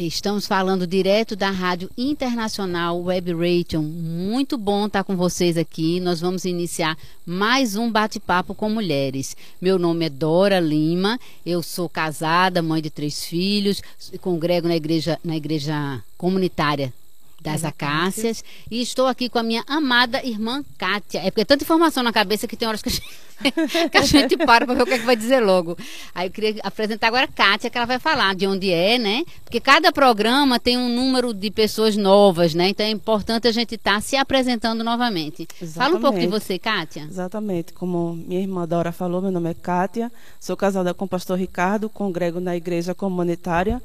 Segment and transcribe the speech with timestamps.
[0.00, 3.82] Estamos falando direto da Rádio Internacional Web Radio.
[3.82, 5.98] Muito bom estar com vocês aqui.
[5.98, 6.96] Nós vamos iniciar
[7.26, 9.36] mais um bate-papo com mulheres.
[9.60, 11.18] Meu nome é Dora Lima.
[11.44, 13.82] Eu sou casada, mãe de três filhos,
[14.20, 16.92] congrego na igreja, na igreja comunitária
[17.40, 18.44] das Acácias.
[18.70, 21.20] E estou aqui com a minha amada irmã Kátia.
[21.20, 23.08] É porque é tanta informação na cabeça que tem horas que a gente,
[23.90, 25.76] que a gente para para ver o que, é que vai dizer logo.
[26.14, 29.24] Aí eu queria apresentar agora a Kátia, que ela vai falar de onde é, né?
[29.44, 32.70] Porque cada programa tem um número de pessoas novas, né?
[32.70, 35.46] Então é importante a gente estar tá se apresentando novamente.
[35.60, 35.74] Exatamente.
[35.74, 37.04] Fala um pouco de você, Kátia.
[37.04, 37.72] Exatamente.
[37.72, 40.10] Como minha irmã Dora falou, meu nome é Kátia.
[40.40, 43.80] Sou casada com o pastor Ricardo, congrego na igreja comunitária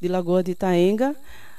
[0.00, 1.16] de Lagoa de Itaenga.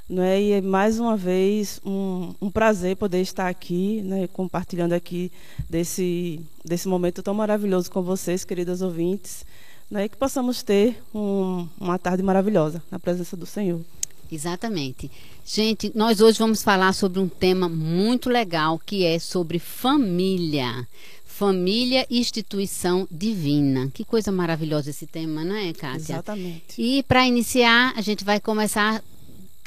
[0.09, 0.41] Né?
[0.41, 4.27] E é mais uma vez um, um prazer poder estar aqui, né?
[4.27, 5.31] compartilhando aqui
[5.69, 9.45] desse, desse momento tão maravilhoso com vocês, queridas ouvintes,
[9.89, 10.05] né?
[10.05, 13.81] e que possamos ter um, uma tarde maravilhosa na presença do Senhor.
[14.31, 15.09] Exatamente.
[15.45, 20.87] Gente, nós hoje vamos falar sobre um tema muito legal que é sobre família.
[21.25, 23.89] Família instituição divina.
[23.93, 26.13] Que coisa maravilhosa esse tema, não é, Kátia?
[26.13, 26.75] Exatamente.
[26.77, 29.03] E para iniciar, a gente vai começar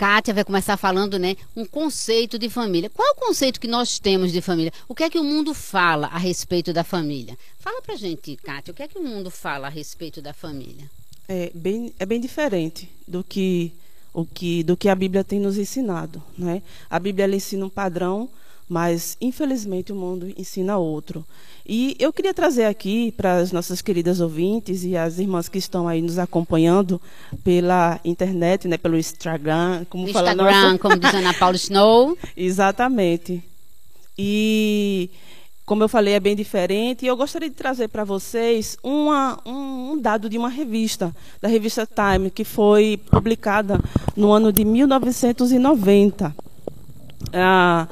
[0.03, 2.91] Kátia vai começar falando, né, um conceito de família.
[2.91, 4.73] Qual é o conceito que nós temos de família?
[4.89, 7.39] O que é que o mundo fala a respeito da família?
[7.61, 10.91] Fala pra gente, Kátia, o que é que o mundo fala a respeito da família?
[11.29, 13.73] É bem, é bem diferente do que,
[14.13, 16.21] o que, do que a Bíblia tem nos ensinado.
[16.37, 16.65] Né?
[16.91, 18.29] A Bíblia ensina um padrão,
[18.69, 21.25] mas infelizmente o mundo ensina outro.
[21.67, 25.87] E eu queria trazer aqui para as nossas queridas ouvintes e as irmãs que estão
[25.87, 27.01] aí nos acompanhando
[27.45, 32.19] pela internet, né, pelo Instagram, como no fala Instagram, como diz Ana Paula Snow.
[32.37, 33.43] Exatamente.
[34.19, 35.11] E
[35.65, 37.05] como eu falei, é bem diferente.
[37.05, 41.49] E eu gostaria de trazer para vocês uma, um, um, dado de uma revista, da
[41.49, 43.81] revista Time, que foi publicada
[44.17, 46.35] no ano de 1990.
[47.33, 47.87] Ah,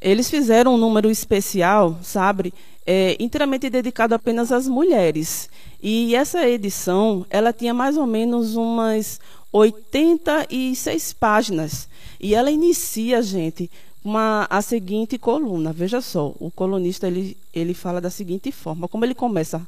[0.00, 2.52] eles fizeram um número especial, sabe,
[2.86, 5.50] é, inteiramente dedicado apenas às mulheres.
[5.82, 9.20] E essa edição, ela tinha mais ou menos umas
[9.52, 11.88] 86 páginas.
[12.20, 13.70] E ela inicia, gente,
[14.04, 15.72] uma, a seguinte coluna.
[15.72, 18.88] Veja só, o colunista ele, ele fala da seguinte forma.
[18.88, 19.66] Como ele começa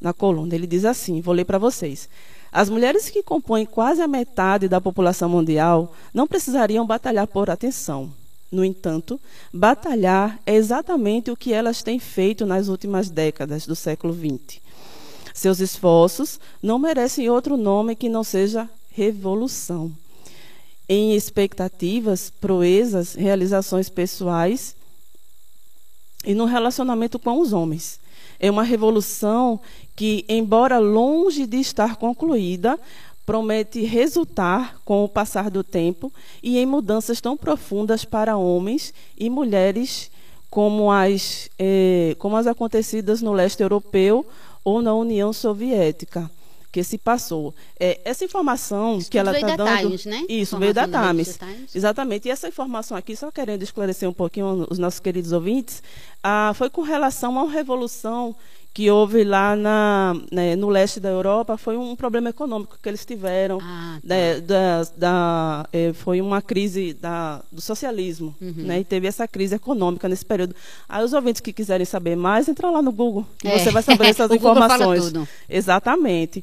[0.00, 0.54] na coluna?
[0.54, 2.08] Ele diz assim, vou ler para vocês.
[2.50, 8.12] As mulheres que compõem quase a metade da população mundial não precisariam batalhar por atenção
[8.52, 9.18] no entanto,
[9.52, 14.60] batalhar é exatamente o que elas têm feito nas últimas décadas do século XX.
[15.32, 19.90] Seus esforços não merecem outro nome que não seja revolução.
[20.86, 24.76] Em expectativas, proezas, realizações pessoais
[26.26, 27.98] e no relacionamento com os homens.
[28.38, 29.58] É uma revolução
[29.96, 32.78] que, embora longe de estar concluída,
[33.24, 36.12] promete resultar com o passar do tempo
[36.42, 40.10] e em mudanças tão profundas para homens e mulheres
[40.50, 44.26] como as, eh, como as acontecidas no leste europeu
[44.64, 46.30] ou na União Soviética
[46.72, 47.54] que se passou.
[47.78, 49.80] É, essa informação Isso que ela está dando.
[49.82, 50.24] Times, né?
[50.26, 51.38] Isso, veio da Times.
[51.74, 52.26] Exatamente.
[52.26, 55.82] E essa informação aqui, só querendo esclarecer um pouquinho os nossos queridos ouvintes,
[56.22, 58.34] ah, foi com relação a uma revolução
[58.74, 63.04] que houve lá na, né, no leste da Europa foi um problema econômico que eles
[63.04, 63.58] tiveram.
[63.60, 64.08] Ah, tá.
[64.08, 68.34] né, da, da é, foi uma crise da, do socialismo.
[68.40, 68.54] Uhum.
[68.56, 70.56] Né, e teve essa crise econômica nesse período.
[70.88, 73.58] Aí os ouvintes que quiserem saber mais, entra lá no Google, que é.
[73.58, 75.12] você vai saber essas informações.
[75.48, 76.42] Exatamente.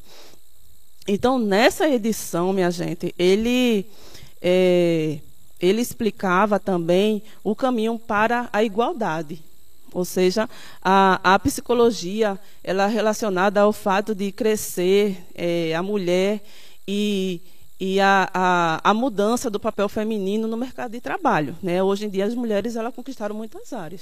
[1.08, 3.88] Então, nessa edição, minha gente, ele,
[4.40, 5.18] é,
[5.60, 9.49] ele explicava também o caminho para a igualdade.
[9.94, 10.50] Ou seja,
[10.82, 16.42] a, a psicologia ela é relacionada ao fato de crescer é, a mulher
[16.88, 17.42] e,
[17.80, 21.58] e a, a, a, mudança do papel feminino no mercado de trabalho.
[21.62, 21.82] Né?
[21.82, 24.02] Hoje em dia as mulheres ela conquistaram muitas áreas.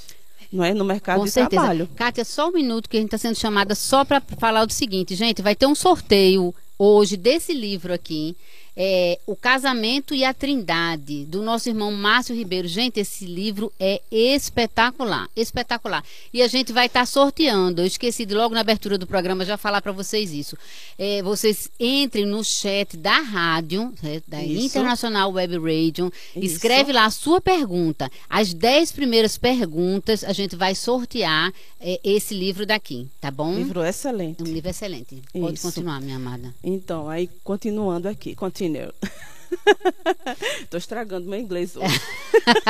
[0.52, 0.72] Não é?
[0.72, 1.60] No mercado Com de certeza.
[1.60, 1.88] trabalho.
[1.94, 5.14] Kátia, só um minuto que a gente está sendo chamada só para falar do seguinte,
[5.14, 8.36] gente, vai ter um sorteio hoje desse livro aqui
[8.80, 12.68] é, O Casamento e a Trindade, do nosso irmão Márcio Ribeiro.
[12.68, 16.04] Gente, esse livro é espetacular, espetacular.
[16.32, 17.82] E a gente vai estar tá sorteando.
[17.82, 20.56] Eu esqueci de logo na abertura do programa já falar para vocês isso.
[20.96, 24.66] É, vocês entrem no chat da rádio, é, da isso.
[24.66, 26.54] Internacional Web Radio, isso.
[26.54, 28.08] escreve lá a sua pergunta.
[28.30, 33.56] As dez primeiras perguntas a gente vai sortear é, esse livro daqui, tá bom?
[33.56, 34.40] Livro excelente.
[34.40, 35.20] Um livro excelente.
[35.32, 35.66] Pode isso.
[35.66, 36.54] continuar, minha amada.
[36.62, 39.10] Então, aí continuando aqui, continua Estou
[40.70, 42.00] Tô estragando meu inglês hoje.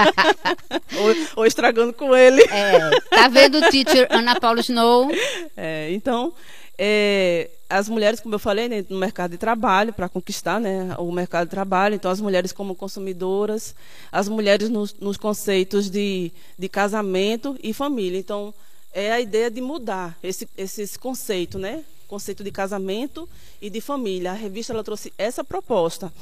[0.96, 2.42] ou, ou, estragando com ele.
[2.42, 5.10] É, tá vendo, teacher Ana Paula Snow?
[5.56, 6.32] É, então,
[6.78, 11.10] é, as mulheres, como eu falei, né, no mercado de trabalho, para conquistar né, o
[11.10, 13.74] mercado de trabalho, então as mulheres como consumidoras,
[14.12, 18.18] as mulheres nos, nos conceitos de, de casamento e família.
[18.18, 18.54] Então,
[18.92, 21.84] é a ideia de mudar esse, esse conceito, né?
[22.08, 23.28] Conceito de casamento
[23.62, 24.32] e de família.
[24.32, 26.12] A revista ela trouxe essa proposta.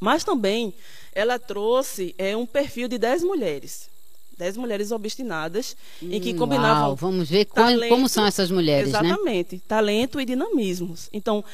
[0.00, 0.72] Mas também
[1.14, 3.90] ela trouxe é, um perfil de 10 mulheres.
[4.38, 6.88] 10 mulheres obstinadas, em que hum, combinavam.
[6.88, 8.90] Uau, vamos ver talento, como são essas mulheres.
[8.92, 8.98] Né?
[8.98, 9.62] Exatamente, né?
[9.68, 11.08] talento e dinamismos.
[11.12, 11.44] Então,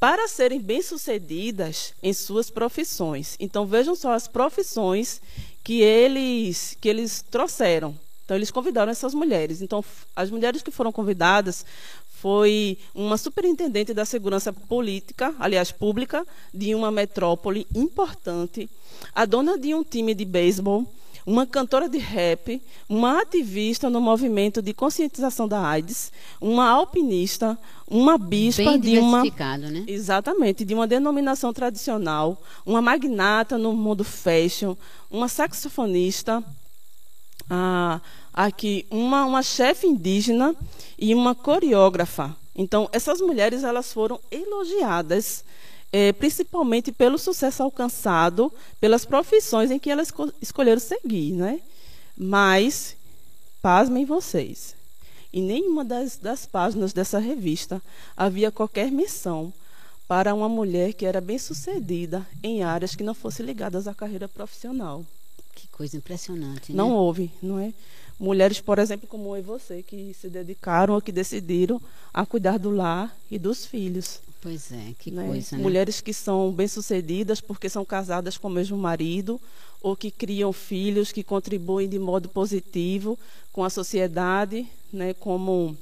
[0.00, 3.36] para serem bem-sucedidas em suas profissões.
[3.38, 5.20] Então, vejam só as profissões
[5.62, 7.94] que eles, que eles trouxeram.
[8.24, 9.62] Então, eles convidaram essas mulheres.
[9.62, 9.84] Então,
[10.16, 11.64] as mulheres que foram convidadas
[12.22, 16.24] foi uma superintendente da segurança política, aliás, pública,
[16.54, 18.70] de uma metrópole importante,
[19.12, 20.86] a dona de um time de beisebol,
[21.26, 27.58] uma cantora de rap, uma ativista no movimento de conscientização da AIDS, uma alpinista,
[27.88, 29.24] uma bispa Bem de uma
[29.56, 29.84] né?
[29.88, 34.76] exatamente de uma denominação tradicional, uma magnata no mundo fashion,
[35.10, 36.40] uma saxofonista,
[37.50, 38.00] ah,
[38.32, 40.54] aqui uma, uma chefe indígena
[40.98, 42.36] e uma coreógrafa.
[42.54, 45.44] Então, essas mulheres elas foram elogiadas,
[45.92, 51.32] é, principalmente pelo sucesso alcançado, pelas profissões em que elas escolheram seguir.
[51.32, 51.60] Né?
[52.16, 52.96] Mas,
[53.60, 54.74] pasmem vocês,
[55.32, 57.82] em nenhuma das, das páginas dessa revista
[58.16, 59.52] havia qualquer menção
[60.06, 65.06] para uma mulher que era bem-sucedida em áreas que não fossem ligadas à carreira profissional.
[65.54, 66.72] Que coisa impressionante.
[66.72, 66.94] Não né?
[66.94, 67.72] houve, não é?
[68.22, 71.82] Mulheres, por exemplo, como eu e você, que se dedicaram ou que decidiram
[72.14, 74.20] a cuidar do lar e dos filhos.
[74.40, 75.26] Pois é, que né?
[75.26, 75.56] coisa.
[75.56, 75.62] Né?
[75.62, 79.40] Mulheres que são bem-sucedidas porque são casadas com o mesmo marido
[79.80, 83.18] ou que criam filhos que contribuem de modo positivo
[83.52, 85.76] com a sociedade, né, como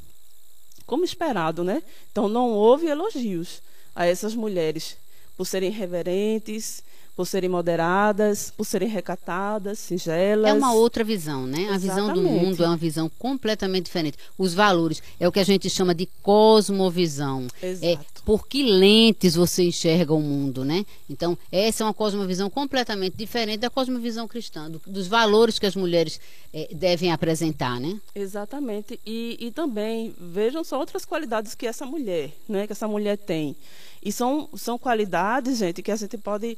[0.87, 1.85] como esperado, né?
[2.11, 3.63] Então não houve elogios
[3.95, 4.97] a essas mulheres
[5.37, 6.83] por serem reverentes,
[7.21, 10.51] por serem moderadas, por serem recatadas, singelas.
[10.51, 11.69] É uma outra visão, né?
[11.71, 14.17] A visão do mundo é uma visão completamente diferente.
[14.39, 17.47] Os valores é o que a gente chama de cosmovisão.
[17.63, 17.87] Exato.
[17.87, 20.87] É por que lentes você enxerga o mundo, né?
[21.11, 25.77] Então, essa é uma cosmovisão completamente diferente da cosmovisão cristã, do, dos valores que as
[25.77, 26.19] mulheres
[26.55, 28.01] é, devem apresentar, né?
[28.15, 28.99] Exatamente.
[29.05, 32.67] E, e também vejam só outras qualidades que essa mulher, né?
[32.67, 33.55] Que essa mulher tem.
[34.03, 36.57] E são, são qualidades, gente, que a gente pode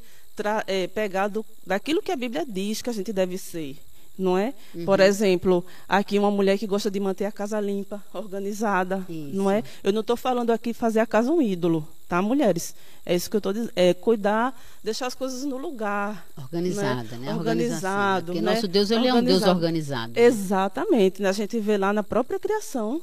[0.67, 3.77] é, pegar do, daquilo que a Bíblia diz que a gente deve ser.
[4.19, 4.53] Não é?
[4.75, 4.85] Uhum.
[4.85, 9.35] Por exemplo, aqui uma mulher que gosta de manter a casa limpa, organizada, isso.
[9.35, 9.65] não é?
[9.83, 12.75] Eu não estou falando aqui fazer a casa um ídolo, tá, mulheres?
[13.07, 14.55] É isso que eu estou dizendo, é cuidar,
[14.85, 16.27] deixar as coisas no lugar.
[16.37, 17.27] Organizada, né?
[17.27, 17.35] né?
[17.35, 18.27] Organizado.
[18.27, 18.55] Porque né?
[18.55, 19.19] nosso Deus, ele organizado.
[19.19, 20.13] é um Deus organizado.
[20.15, 21.23] Exatamente.
[21.23, 21.29] Né?
[21.31, 23.01] A gente vê lá na própria criação.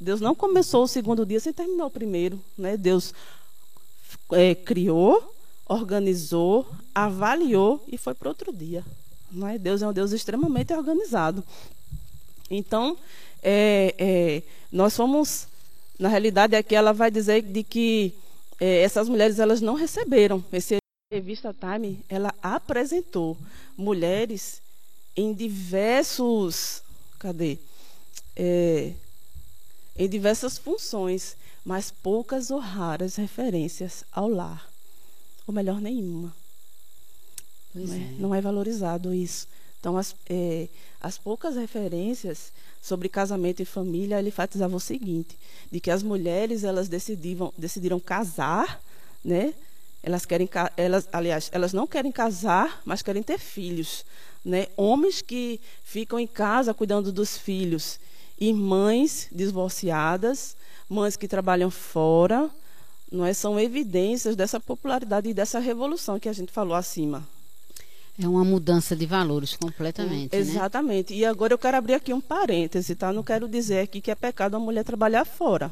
[0.00, 2.40] Deus não começou o segundo dia sem terminar o primeiro.
[2.56, 2.76] Né?
[2.76, 3.12] Deus
[4.32, 5.34] é, criou,
[5.66, 8.84] organizou, avaliou e foi para outro dia.
[9.30, 9.58] Não é?
[9.58, 11.44] Deus é um Deus extremamente organizado.
[12.50, 12.96] Então,
[13.42, 14.42] é, é,
[14.72, 15.46] nós fomos,
[15.98, 18.14] na realidade, aqui ela vai dizer de que
[18.58, 20.42] é, essas mulheres elas não receberam.
[20.52, 20.78] Esse
[21.12, 23.36] revista Time, ela apresentou
[23.76, 24.62] mulheres
[25.16, 26.82] em diversos,
[27.18, 27.58] cadê?
[29.98, 31.36] Em diversas funções
[31.68, 34.66] mas poucas ou raras referências ao lar.
[35.46, 36.34] Ou melhor, nenhuma.
[37.74, 38.14] Não é, é.
[38.18, 39.46] não, é, valorizado isso.
[39.78, 45.38] Então, as, é, as poucas referências sobre casamento e família, ele enfatizava o seguinte,
[45.70, 48.80] de que as mulheres, elas decidiram, decidiram casar,
[49.22, 49.52] né?
[50.02, 54.06] Elas querem, elas, aliás, elas não querem casar, mas querem ter filhos,
[54.42, 54.68] né?
[54.74, 58.00] Homens que ficam em casa cuidando dos filhos
[58.40, 60.56] e mães divorciadas
[60.88, 62.50] mães que trabalham fora,
[63.12, 63.32] não é?
[63.32, 67.26] são evidências dessa popularidade e dessa revolução que a gente falou acima.
[68.20, 70.34] É uma mudança de valores completamente.
[70.34, 71.12] Hum, exatamente.
[71.12, 71.20] Né?
[71.20, 73.12] E agora eu quero abrir aqui um parêntese, tá?
[73.12, 75.70] Não quero dizer aqui que é pecado a mulher trabalhar fora.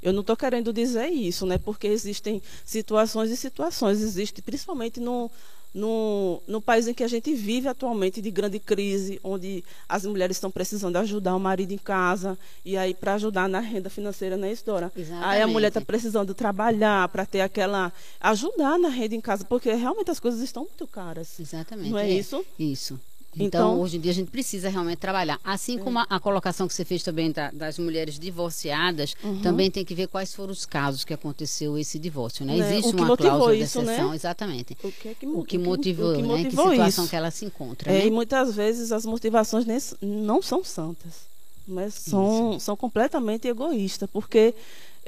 [0.00, 1.58] Eu não estou querendo dizer isso, né?
[1.58, 4.00] Porque existem situações e situações.
[4.00, 5.28] Existe, principalmente no,
[5.72, 10.36] no, no país em que a gente vive atualmente de grande crise, onde as mulheres
[10.36, 14.52] estão precisando ajudar o marido em casa, e aí para ajudar na renda financeira, né,
[14.52, 14.92] Isdora?
[14.96, 15.26] Exatamente.
[15.26, 17.92] Aí a mulher está precisando trabalhar para ter aquela.
[18.20, 21.38] ajudar na renda em casa, porque realmente as coisas estão muito caras.
[21.38, 21.90] Exatamente.
[21.90, 22.44] Não é, é isso?
[22.58, 23.00] Isso.
[23.36, 25.38] Então, então, hoje em dia a gente precisa realmente trabalhar.
[25.44, 29.40] Assim como a, a colocação que você fez também da, das mulheres divorciadas, uhum.
[29.40, 32.56] também tem que ver quais foram os casos que aconteceu esse divórcio, né?
[32.56, 32.78] né?
[32.78, 34.16] Existe uma cláusula isso, de exceção, né?
[34.16, 34.76] exatamente.
[34.82, 36.44] O que, é que, o que motivou, o que, motivou né?
[36.44, 37.10] que situação isso.
[37.10, 37.90] que ela se encontra.
[37.90, 38.06] É, né?
[38.06, 39.64] E muitas vezes as motivações
[40.02, 41.28] não são santas,
[41.68, 44.54] mas são, são completamente egoístas, porque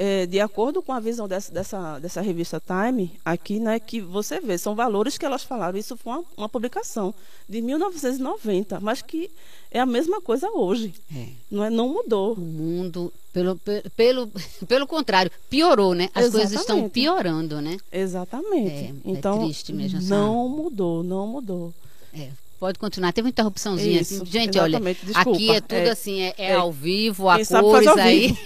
[0.04, 4.40] é, de acordo com a visão dessa, dessa, dessa, revista Time, aqui, né, que você
[4.40, 5.78] vê, são valores que elas falaram.
[5.78, 7.14] Isso foi uma, uma publicação
[7.48, 9.30] de 1990, mas que
[9.70, 10.92] é a mesma coisa hoje.
[11.14, 11.28] É.
[11.48, 12.32] Não, é, não mudou.
[12.32, 13.56] O mundo, pelo,
[13.94, 14.28] pelo,
[14.66, 16.08] pelo contrário, piorou, né?
[16.12, 16.32] As Exatamente.
[16.32, 17.76] coisas estão piorando, né?
[17.92, 18.74] Exatamente.
[18.74, 20.02] É, é então, é triste mesmo.
[20.02, 21.72] Não mudou, não mudou.
[22.12, 22.28] É,
[22.62, 23.12] Pode continuar.
[23.12, 24.26] Teve uma interrupçãozinha Isso, assim.
[24.26, 25.30] Gente, olha, Desculpa.
[25.32, 28.38] aqui é tudo é, assim, é, é, é, ao vivo, a cores aí.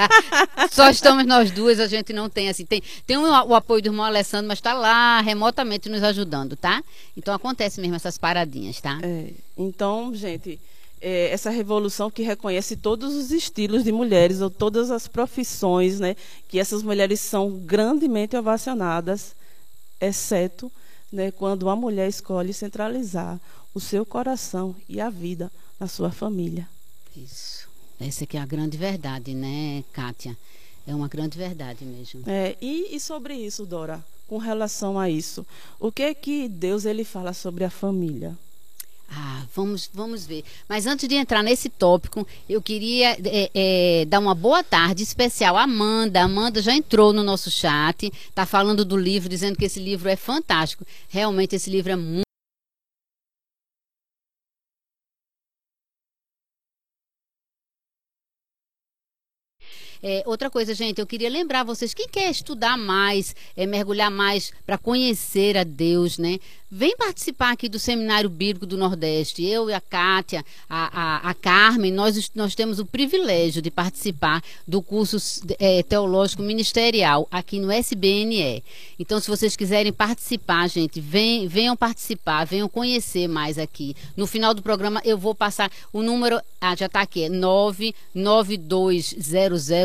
[0.72, 2.64] Só estamos nós duas, a gente não tem assim.
[2.64, 6.82] Tem, tem o, o apoio do irmão Alessandro, mas está lá remotamente nos ajudando, tá?
[7.14, 8.98] Então acontece mesmo essas paradinhas, tá?
[9.02, 9.26] É,
[9.58, 10.58] então, gente,
[10.98, 16.16] é, essa revolução que reconhece todos os estilos de mulheres ou todas as profissões, né?
[16.48, 19.36] Que essas mulheres são grandemente ovacionadas,
[20.00, 20.72] exceto
[21.12, 23.40] né, quando a mulher escolhe centralizar
[23.74, 26.68] o seu coração e a vida na sua família.
[27.16, 27.68] Isso.
[27.98, 30.36] Essa aqui é a grande verdade, né, Kátia?
[30.86, 32.22] É uma grande verdade mesmo.
[32.26, 35.46] É, e, e sobre isso, Dora, com relação a isso,
[35.78, 38.36] o que é que Deus ele fala sobre a família?
[39.12, 40.44] Ah, vamos, vamos ver.
[40.68, 45.56] Mas antes de entrar nesse tópico, eu queria é, é, dar uma boa tarde especial
[45.56, 46.20] à Amanda.
[46.20, 50.08] A Amanda já entrou no nosso chat, está falando do livro, dizendo que esse livro
[50.08, 50.86] é fantástico.
[51.08, 52.29] Realmente, esse livro é muito.
[60.02, 64.52] É, outra coisa, gente, eu queria lembrar vocês, quem quer estudar mais, é, mergulhar mais
[64.64, 66.38] para conhecer a Deus, né?
[66.72, 69.44] Vem participar aqui do Seminário Bíblico do Nordeste.
[69.44, 74.40] Eu e a Kátia, a, a, a Carmen, nós, nós temos o privilégio de participar
[74.68, 75.16] do curso
[75.58, 78.62] é, teológico ministerial aqui no SBNE.
[79.00, 83.96] Então, se vocês quiserem participar, gente, vem, venham participar, venham conhecer mais aqui.
[84.16, 87.28] No final do programa, eu vou passar o número, ah, já está aqui, é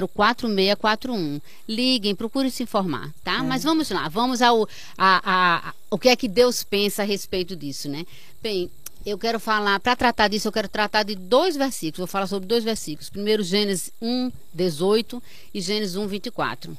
[0.07, 1.41] 992004641.
[1.67, 3.37] Liguem, procurem se informar, tá?
[3.37, 3.41] É.
[3.41, 5.21] Mas vamos lá, vamos ao a,
[5.69, 8.05] a, o que é que Deus pensa a respeito disso, né?
[8.41, 8.69] Bem,
[9.05, 11.99] eu quero falar, para tratar disso, eu quero tratar de dois versículos.
[11.99, 13.09] Vou falar sobre dois versículos.
[13.09, 15.21] Primeiro, Gênesis 1, 18
[15.53, 16.77] e Gênesis 1, 24.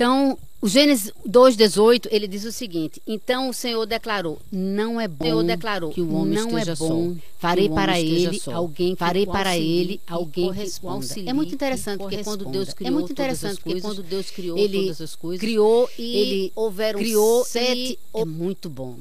[0.00, 5.26] Então, o Gênesis 2:18, ele diz o seguinte: Então o Senhor declarou: Não é bom.
[5.26, 7.16] O Senhor declarou que o homem não é bom.
[7.38, 8.54] Farei para ele só.
[8.54, 13.12] alguém farei para ele alguém que É muito interessante porque quando Deus criou é muito
[13.12, 17.98] interessante porque quando Deus criou ele todas as coisas, criou e ele houveram criou sete.
[18.14, 18.96] E, é muito bom.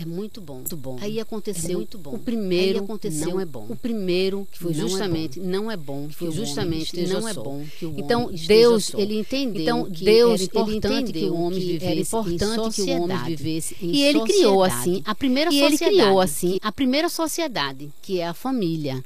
[0.00, 0.54] É muito bom.
[0.54, 0.96] Muito bom.
[1.00, 1.70] Aí aconteceu.
[1.70, 2.14] É muito bom.
[2.14, 3.28] O primeiro Aí aconteceu.
[3.28, 3.66] Não é bom.
[3.68, 6.08] O primeiro que foi não justamente é não é bom.
[6.08, 7.64] Que foi justamente não é bom.
[7.78, 9.62] Que o então Deus ele entendeu.
[9.62, 14.02] Então Deus ele entende que o homem vivesse importante que o homem vivesse em e
[14.02, 15.84] ele criou assim a primeira e sociedade.
[15.84, 19.04] ele criou assim a primeira sociedade que é a família.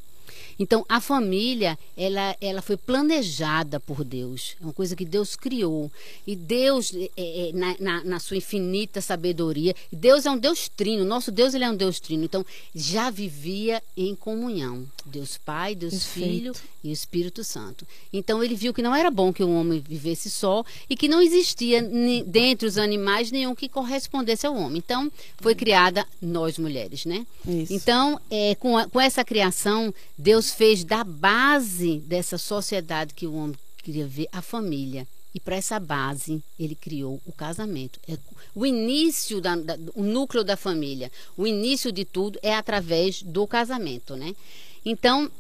[0.59, 4.57] Então, a família, ela, ela foi planejada por Deus.
[4.61, 5.91] É uma coisa que Deus criou.
[6.27, 11.05] E Deus, é, é, na, na, na, sua infinita sabedoria, Deus é um Deus trino.
[11.05, 12.25] Nosso Deus, ele é um Deus trino.
[12.25, 12.45] Então,
[12.75, 14.87] já vivia em comunhão.
[15.05, 16.29] Deus Pai, Deus Perfeito.
[16.29, 17.87] Filho e o Espírito Santo.
[18.13, 21.21] Então, ele viu que não era bom que o homem vivesse só e que não
[21.21, 21.83] existia
[22.27, 24.79] dentre os animais nenhum que correspondesse ao homem.
[24.85, 27.27] Então, foi criada nós mulheres, né?
[27.47, 27.73] Isso.
[27.73, 33.27] Então, é, com, a, com essa criação, Deus Deus fez da base dessa sociedade que
[33.27, 35.09] o homem queria ver a família.
[35.35, 37.99] E para essa base, ele criou o casamento.
[38.07, 38.19] É
[38.55, 43.47] o início, da, da, o núcleo da família, o início de tudo é através do
[43.47, 44.37] casamento, né?
[44.85, 45.31] Então,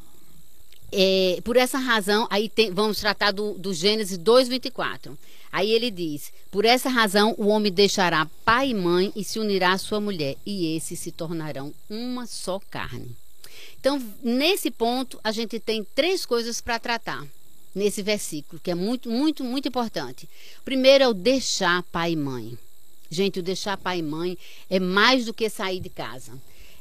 [0.90, 5.16] é, por essa razão, aí tem, vamos tratar do, do Gênesis 2,24.
[5.52, 9.72] Aí ele diz: Por essa razão, o homem deixará pai e mãe e se unirá
[9.72, 13.14] à sua mulher, e esses se tornarão uma só carne.
[13.78, 17.26] Então, nesse ponto, a gente tem três coisas para tratar
[17.74, 20.28] nesse versículo, que é muito, muito, muito importante.
[20.64, 22.56] Primeiro é o deixar pai e mãe.
[23.10, 24.38] Gente, o deixar pai e mãe
[24.70, 26.32] é mais do que sair de casa.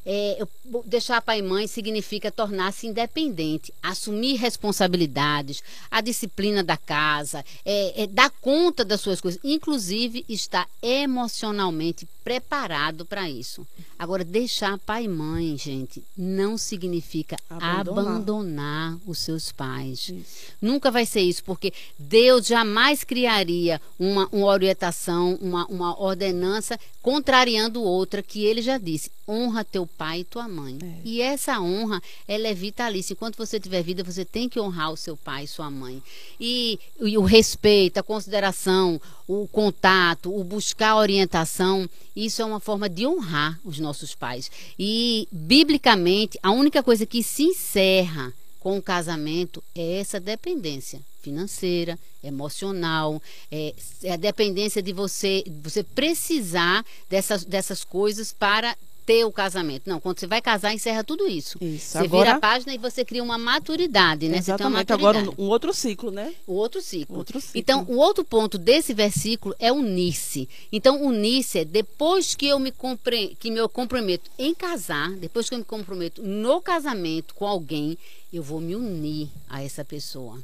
[0.05, 0.45] É,
[0.85, 8.07] deixar pai e mãe significa tornar-se independente, assumir responsabilidades, a disciplina da casa, é, é,
[8.07, 13.67] dar conta das suas coisas, inclusive estar emocionalmente preparado para isso.
[13.99, 20.09] Agora, deixar pai e mãe, gente, não significa abandonar, abandonar os seus pais.
[20.09, 20.53] Isso.
[20.61, 27.83] Nunca vai ser isso, porque Deus jamais criaria uma, uma orientação, uma, uma ordenança contrariando
[27.83, 30.77] outra que ele já disse: honra teu pai e tua mãe.
[30.81, 31.01] É.
[31.03, 33.13] E essa honra, ela é vitalícia.
[33.13, 36.01] Enquanto você tiver vida, você tem que honrar o seu pai e sua mãe.
[36.39, 42.89] E, e o respeito, a consideração, o contato, o buscar orientação, isso é uma forma
[42.89, 44.51] de honrar os nossos pais.
[44.77, 51.01] E, biblicamente, a única coisa que se encerra com o casamento é essa dependência.
[51.21, 53.73] financeira, emocional, é,
[54.03, 59.89] é a dependência de você, você precisar dessas, dessas coisas para ter o casamento.
[59.89, 61.57] Não, quando você vai casar, encerra tudo isso.
[61.61, 61.91] Isso.
[61.91, 64.41] Você Agora- vira a página e você cria uma maturidade, né?
[64.41, 64.93] Você tem uma Exatamente.
[64.93, 65.41] Agora maturidade.
[65.41, 66.33] um, um outro ciclo, né?
[66.47, 67.17] O outro ciclo.
[67.17, 67.59] Outro ciclo.
[67.59, 70.47] Então, o outro ponto desse versículo é unir-se.
[70.71, 73.35] Então, unir-se é depois que eu me compre...
[73.39, 77.97] que eu comprometo em casar, depois que eu me comprometo no casamento com alguém,
[78.31, 80.39] eu vou me unir a essa pessoa.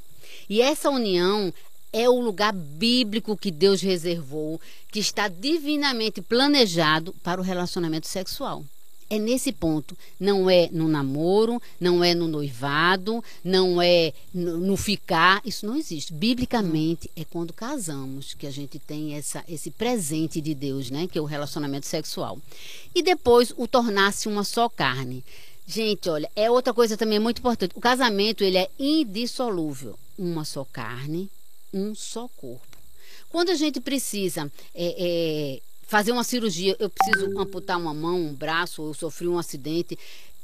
[0.50, 1.54] E essa união
[1.92, 4.60] é o lugar bíblico que Deus reservou,
[4.92, 8.64] que está divinamente planejado para o relacionamento sexual.
[9.12, 9.98] É nesse ponto.
[10.20, 15.42] Não é no namoro, não é no noivado, não é no, ficar.
[15.44, 16.14] Isso não existe.
[16.14, 21.08] Biblicamente, é quando casamos que a gente tem essa, esse presente de Deus, né?
[21.12, 22.38] Que é o relacionamento sexual.
[22.94, 25.24] E depois o tornar-se uma só carne.
[25.66, 27.74] Gente, olha, é outra coisa também muito importante.
[27.76, 29.98] O casamento, ele é indissolúvel.
[30.20, 31.32] Uma só carne,
[31.74, 32.78] um só corpo.
[33.30, 38.34] Quando a gente precisa é, é, fazer uma cirurgia, eu preciso amputar uma mão, um
[38.34, 39.98] braço, ou eu sofri um acidente,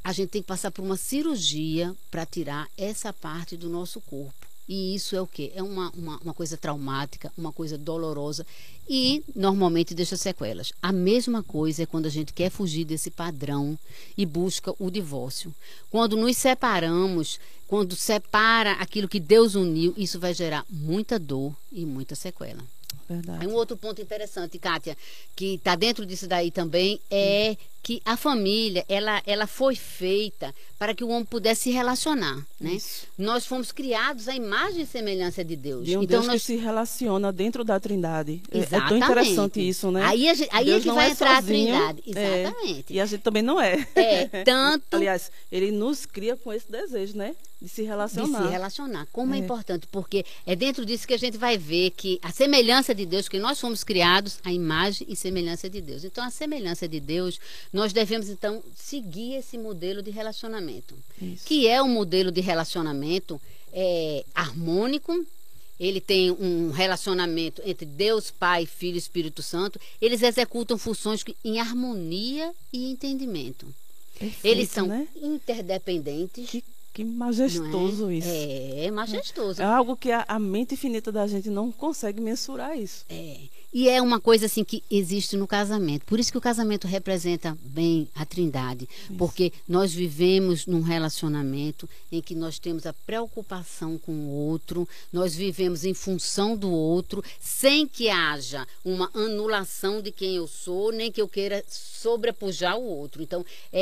[0.03, 4.55] a gente tem que passar por uma cirurgia para tirar essa parte do nosso corpo.
[4.68, 5.52] E isso é o quê?
[5.56, 8.46] É uma, uma, uma coisa traumática, uma coisa dolorosa
[8.90, 10.74] e normalmente deixa sequelas.
[10.82, 13.78] A mesma coisa é quando a gente quer fugir desse padrão
[14.18, 15.54] e busca o divórcio.
[15.90, 21.86] Quando nos separamos, quando separa aquilo que Deus uniu, isso vai gerar muita dor e
[21.86, 22.64] muita sequela.
[23.08, 23.46] Verdade.
[23.48, 24.98] um outro ponto interessante, Kátia,
[25.36, 30.96] que está dentro disso daí também, é que a família, ela, ela foi feita para
[30.96, 32.72] que o homem pudesse se relacionar, né?
[32.74, 33.06] Isso.
[33.16, 35.86] Nós fomos criados à imagem e semelhança de Deus.
[35.86, 38.42] De um então Deus nós que se relaciona dentro da Trindade.
[38.50, 39.04] É- É, tão Exatamente.
[39.06, 40.02] interessante isso, né?
[40.04, 42.04] Aí, a gente- aí é Deus que não vai é entrar sozinho, a Trindade.
[42.18, 42.42] é.
[42.42, 42.86] Exatamente.
[42.94, 43.88] E a gente também não é.
[43.94, 47.36] É, tanto Aliás, ele nos cria com esse desejo, né?
[47.66, 48.44] De se de relacionar.
[48.44, 49.08] se relacionar.
[49.12, 49.38] Como é.
[49.38, 49.40] É.
[49.40, 53.28] importante, porque é dentro disso que a gente vai ver que a semelhança de Deus,
[53.28, 56.04] que nós fomos criados, a imagem e semelhança de Deus.
[56.04, 57.40] Então, a semelhança de Deus,
[57.74, 61.44] nós devemos então seguir esse modelo de relacionamento, Isso.
[61.48, 63.42] que é um modelo de relacionamento
[63.74, 65.25] é, harmônico.
[65.80, 69.80] Ele tem um relacionamento entre Deus, Pai, Filho e Espírito Santo.
[70.00, 73.66] Eles executam funções em harmonia e entendimento.
[74.18, 75.06] Perfeito, Eles são Né?
[75.22, 76.50] interdependentes.
[76.50, 76.64] Que,
[76.96, 77.05] que é?
[77.05, 78.29] majestoso isso.
[78.29, 79.62] É, é majestoso.
[79.62, 83.05] É algo que a, a mente infinita da gente não consegue mensurar isso.
[83.10, 83.38] É.
[83.77, 86.05] E é uma coisa assim que existe no casamento.
[86.05, 92.22] Por isso que o casamento representa bem a Trindade, porque nós vivemos num relacionamento em
[92.22, 97.85] que nós temos a preocupação com o outro, nós vivemos em função do outro, sem
[97.85, 103.22] que haja uma anulação de quem eu sou, nem que eu queira sobrepujar o outro.
[103.22, 103.81] Então, é,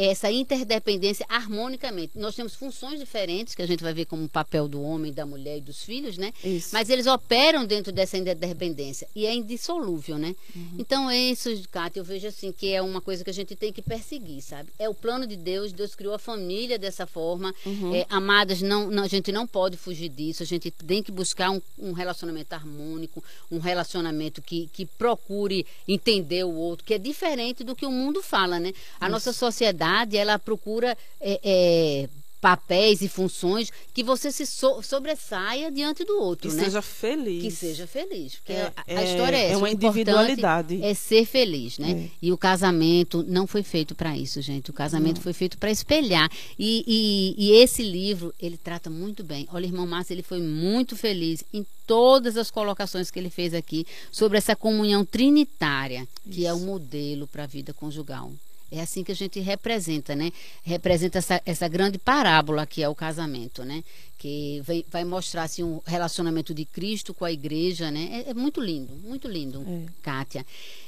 [0.00, 2.12] é- é essa interdependência harmonicamente.
[2.14, 5.26] Nós temos funções diferentes, que a gente vai ver como o papel do homem, da
[5.26, 6.32] mulher e dos filhos, né?
[6.42, 6.70] Isso.
[6.72, 10.34] Mas eles operam dentro dessa interdependência e é indissolúvel, né?
[10.54, 10.76] Uhum.
[10.78, 13.72] Então, é isso, Cátia, eu vejo assim que é uma coisa que a gente tem
[13.72, 14.70] que perseguir, sabe?
[14.78, 17.54] É o plano de Deus, Deus criou a família dessa forma.
[17.66, 17.94] Uhum.
[17.94, 21.50] É, amadas, não, não- a gente não pode fugir disso, a gente tem que buscar
[21.50, 27.62] um, um relacionamento harmônico, um relacionamento que, que procure entender o outro, que é diferente
[27.64, 28.72] do que o mundo fala, né?
[29.00, 32.08] A nossa sociedade, ela procura é, é,
[32.44, 36.64] papéis e funções que você se so- sobressaia diante do outro, Que né?
[36.64, 37.42] seja feliz.
[37.42, 38.34] Que seja feliz.
[38.34, 39.54] Porque É, a, a é- história é essa.
[39.54, 40.82] é uma individualidade.
[40.82, 41.90] É ser feliz, né?
[41.90, 42.10] É.
[42.20, 44.68] E o casamento não foi feito para isso, gente.
[44.70, 46.30] O casamento foi feito para espelhar.
[46.58, 49.48] E, e- e esse livro, ele trata muito bem.
[49.50, 53.86] Olha, irmão Márcio, ele foi muito feliz em todas as colocações que ele fez aqui
[54.12, 56.66] sobre essa comunhão trinitária, que é o Isso.
[56.66, 58.30] modelo para a vida conjugal.
[58.74, 60.32] É assim que a gente representa, né?
[60.62, 63.84] Representa essa, essa grande parábola que é o casamento, né?
[64.18, 68.24] Que vai, vai mostrar assim, um relacionamento de Cristo com a igreja, né?
[68.26, 69.86] É, é muito lindo, muito lindo, É.
[70.02, 70.44] Kátia.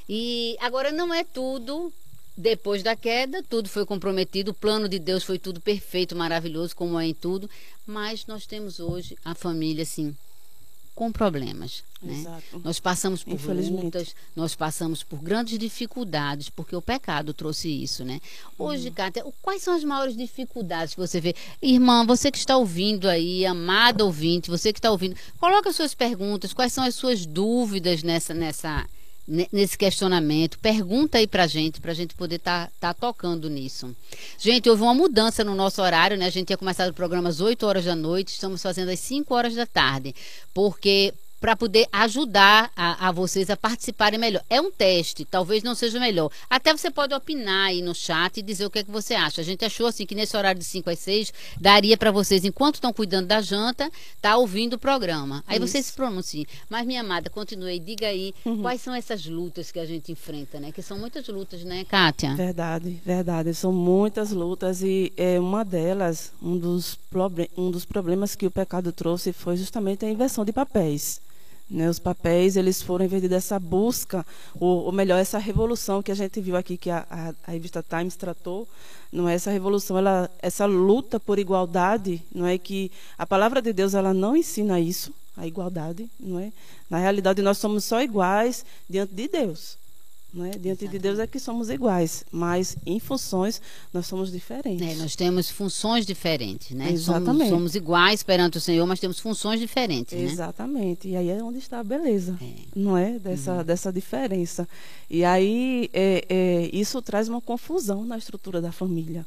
[0.07, 1.93] E agora não é tudo.
[2.39, 6.99] Depois da queda, tudo foi comprometido, o plano de Deus foi tudo perfeito, maravilhoso, como
[6.99, 7.49] é em tudo.
[7.83, 10.15] Mas nós temos hoje a família, assim,
[10.93, 11.83] com problemas.
[12.01, 12.13] Né?
[12.63, 13.39] Nós passamos por
[13.85, 18.19] lutas, nós passamos por grandes dificuldades, porque o pecado trouxe isso, né?
[18.57, 21.33] Hoje, Cátia, o- quais são as maiores dificuldades que você vê?
[21.61, 25.95] Irmã, você que está ouvindo aí, amada ouvinte, você que está ouvindo, coloca as suas
[25.95, 28.85] perguntas, quais são as suas dúvidas nessa, nessa,
[29.27, 30.59] ne- nesse questionamento.
[30.59, 33.95] Pergunta aí pra gente, pra gente poder estar tocando nisso.
[34.37, 36.27] Gente, houve uma mudança no nosso horário, né?
[36.27, 39.33] A gente tinha começado o programa às 8 horas da noite, estamos fazendo às 5
[39.33, 40.13] horas da tarde,
[40.53, 44.43] porque para poder ajudar a, a, vocês a participarem melhor.
[44.49, 46.31] É um teste, talvez não seja melhor.
[46.49, 49.41] Até você pode opinar aí no chat e dizer o que é que você acha.
[49.41, 52.75] A gente achou assim que nesse horário de 5 às 6 daria para vocês, enquanto
[52.75, 53.89] estão cuidando da janta,
[54.21, 55.43] tá ouvindo o programa.
[55.47, 55.67] Aí Isso.
[55.67, 56.45] vocês se pronunciem.
[56.69, 58.61] Mas, minha amada, continue diga aí uhum.
[58.61, 60.71] quais são essas lutas que a gente enfrenta, né?
[60.71, 62.35] Que são muitas lutas, né, Kátia?
[62.35, 63.53] Verdade, verdade.
[63.53, 66.99] São muitas lutas e é, uma delas, um dos,
[67.57, 71.21] um dos problemas que o pecado trouxe foi justamente a inversão de papéis.
[71.69, 74.25] Né, os papéis eles foram em vez dessa busca,
[74.57, 77.83] ou, ou, melhor, essa revolução que a gente viu aqui que a, a, a, revista
[77.83, 78.65] Times tratou,
[79.11, 83.73] não é essa revolução, ela, essa luta por igualdade, não é que a palavra de
[83.73, 86.53] Deus ela não ensina isso, a igualdade, não é?
[86.89, 89.77] Na realidade nós somos só iguais diante de Deus.
[90.33, 90.51] Né?
[90.51, 90.91] Diante Exatamente.
[90.91, 93.61] de Deus é que somos iguais, mas em funções
[93.93, 94.85] nós somos diferentes.
[94.85, 96.91] É, nós temos funções diferentes, né?
[96.91, 97.49] Exatamente.
[97.49, 100.25] Somos, somos, iguais perante o Senhor, mas temos funções diferentes, né?
[100.25, 101.07] Exatamente.
[101.07, 102.53] E aí é onde está a beleza, é.
[102.75, 103.17] não é?
[103.17, 103.63] Dessa, uhum.
[103.63, 104.67] dessa diferença.
[105.09, 109.25] E aí é, é, isso traz uma confusão na estrutura da família.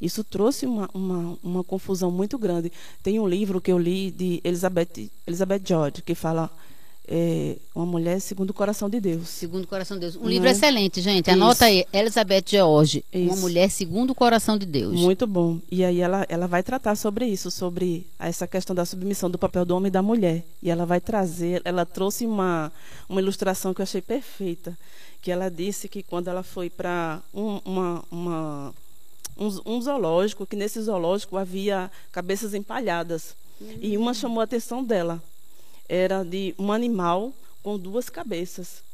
[0.00, 2.72] Isso trouxe uma, uma, uma confusão muito grande.
[3.02, 6.50] Tem um livro que eu li de Elizabeth, Elizabeth George, que fala
[7.08, 9.28] é, uma mulher segundo o coração de Deus.
[9.28, 10.16] Segundo o coração de Deus.
[10.16, 10.52] Um Não livro é?
[10.52, 11.28] excelente, gente.
[11.30, 11.86] Anota Isso.
[11.92, 12.00] aí.
[12.00, 13.04] Elizabeth George.
[13.12, 13.32] Isso.
[13.32, 14.94] Uma mulher segundo o coração de Deus.
[14.94, 15.58] Muito bom.
[15.70, 19.64] E aí ela, ela vai tratar sobre isso, sobre essa questão da submissão do papel
[19.64, 20.44] do homem e da mulher.
[20.62, 22.72] E ela vai trazer, ela trouxe uma,
[23.08, 24.78] uma ilustração que eu achei perfeita.
[25.20, 28.74] Que ela disse que quando ela foi para um, uma, uma
[29.36, 33.34] um, um zoológico, que nesse zoológico havia cabeças empalhadas.
[33.60, 33.78] Uhum.
[33.80, 35.20] E uma chamou a atenção dela
[35.90, 37.32] era de um animal
[37.64, 38.84] com duas cabeças.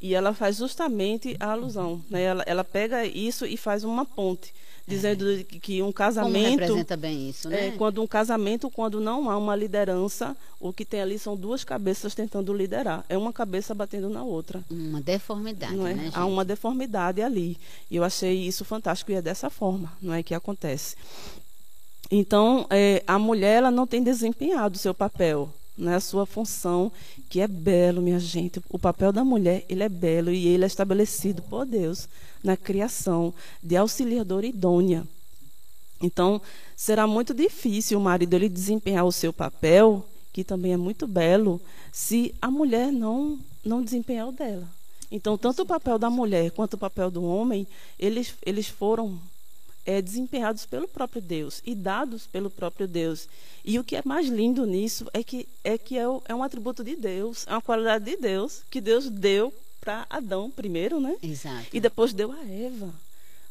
[0.00, 2.00] E ela faz justamente a alusão.
[2.08, 2.22] Né?
[2.22, 4.52] Ela, ela pega isso e faz uma ponte,
[4.86, 5.42] dizendo é.
[5.42, 6.44] que um casamento.
[6.44, 7.68] Como representa bem isso, né?
[7.68, 11.62] É, quando um casamento, quando não há uma liderança, o que tem ali são duas
[11.64, 13.04] cabeças tentando liderar.
[13.08, 14.64] É uma cabeça batendo na outra.
[14.70, 15.94] Uma deformidade, não é?
[15.94, 16.04] né?
[16.04, 16.18] Gente?
[16.18, 17.56] Há uma deformidade ali.
[17.90, 20.96] E eu achei isso fantástico e é dessa forma, não é que acontece.
[22.10, 26.92] Então, é, a mulher ela não tem desempenhado o seu papel né, a sua função,
[27.28, 28.62] que é belo, minha gente.
[28.68, 32.08] O papel da mulher, ele é belo e ele é estabelecido por Deus
[32.42, 33.32] na criação
[33.62, 35.06] de auxiliadora idônea.
[36.00, 36.40] Então,
[36.76, 41.60] será muito difícil o marido ele desempenhar o seu papel, que também é muito belo,
[41.92, 44.68] se a mulher não não desempenhar o dela.
[45.08, 47.66] Então, tanto o papel da mulher quanto o papel do homem,
[47.98, 49.20] eles eles foram
[49.84, 53.28] é, desempenhados pelo próprio Deus e dados pelo próprio Deus.
[53.64, 56.42] E o que é mais lindo nisso é que é que é, o, é um
[56.42, 61.16] atributo de Deus, é uma qualidade de Deus que Deus deu para Adão primeiro, né?
[61.22, 61.66] Exato.
[61.72, 62.94] E depois deu a Eva.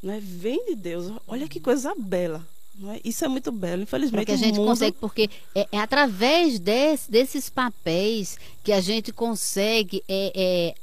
[0.01, 0.19] Não é?
[0.19, 1.11] Vem de Deus.
[1.27, 2.45] Olha que coisa bela.
[2.73, 2.99] Não é?
[3.03, 3.83] Isso é muito belo.
[3.83, 4.67] Infelizmente, porque a gente mundo...
[4.67, 10.75] consegue, porque é, é através desse, desses papéis que a gente consegue é, é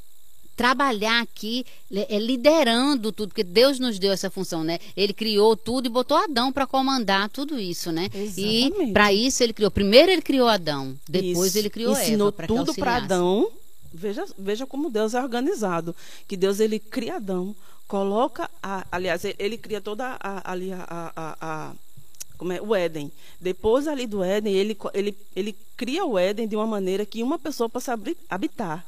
[0.59, 4.81] trabalhar aqui é, liderando tudo, porque Deus nos deu essa função, né?
[4.97, 8.11] Ele criou tudo e botou Adão para comandar tudo isso, né?
[8.13, 8.91] Exatamente.
[8.91, 9.71] E para isso ele criou.
[9.71, 11.59] Primeiro ele criou Adão, depois isso.
[11.59, 12.43] ele criou Ensinou Eva.
[12.43, 13.49] Ensinou tudo para Adão.
[13.95, 15.95] Veja, veja como Deus é organizado.
[16.27, 17.55] Que Deus ele cria Adão,
[17.87, 21.73] coloca, a, aliás, ele, ele cria toda a, ali a, a, a
[22.37, 23.13] como é, o Éden.
[23.41, 27.39] Depois ali do Éden, ele, ele, ele cria o Éden de uma maneira que uma
[27.39, 27.97] pessoa possa
[28.29, 28.85] habitar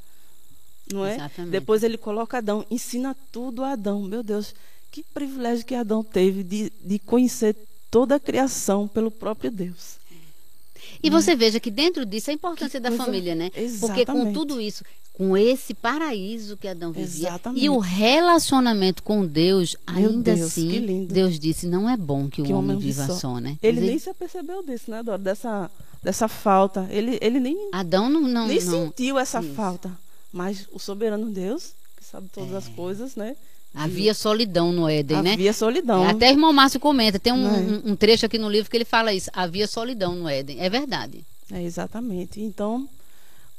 [0.93, 1.17] não é?
[1.17, 1.53] Exatamente.
[1.53, 4.03] Depois ele coloca Adão, ensina tudo a Adão.
[4.03, 4.55] Meu Deus,
[4.91, 7.57] que privilégio que Adão teve de, de conhecer
[7.91, 9.99] toda a criação pelo próprio Deus.
[11.03, 13.51] E você veja que dentro disso a importância da família, né?
[13.55, 13.81] Exatamente.
[13.81, 14.85] Porque com tudo isso,
[15.21, 17.65] com esse paraíso que Adão vivia Exatamente.
[17.65, 22.45] e o relacionamento com Deus, ainda Deus, assim, Deus disse, não é bom que o
[22.45, 23.15] que homem, homem viva só.
[23.15, 23.59] só, né?
[23.63, 25.19] Ele dizer, nem se apercebeu disso, né, Dora?
[25.19, 25.71] Dessa,
[26.03, 26.87] dessa falta.
[26.91, 29.53] Ele, ele nem, Adão não, não, nem não, sentiu essa isso.
[29.53, 29.91] falta.
[30.33, 32.57] Mas o soberano Deus, que sabe todas é.
[32.57, 33.37] as coisas, né?
[33.73, 35.35] Havia solidão no Éden, Havia né?
[35.35, 36.09] Havia solidão.
[36.09, 37.83] Até o irmão Márcio comenta, tem um, é?
[37.85, 39.31] um, trecho aqui no livro que ele fala isso.
[39.33, 40.61] Havia solidão no Éden.
[40.61, 41.25] É verdade.
[41.53, 42.41] É, exatamente.
[42.41, 42.89] Então,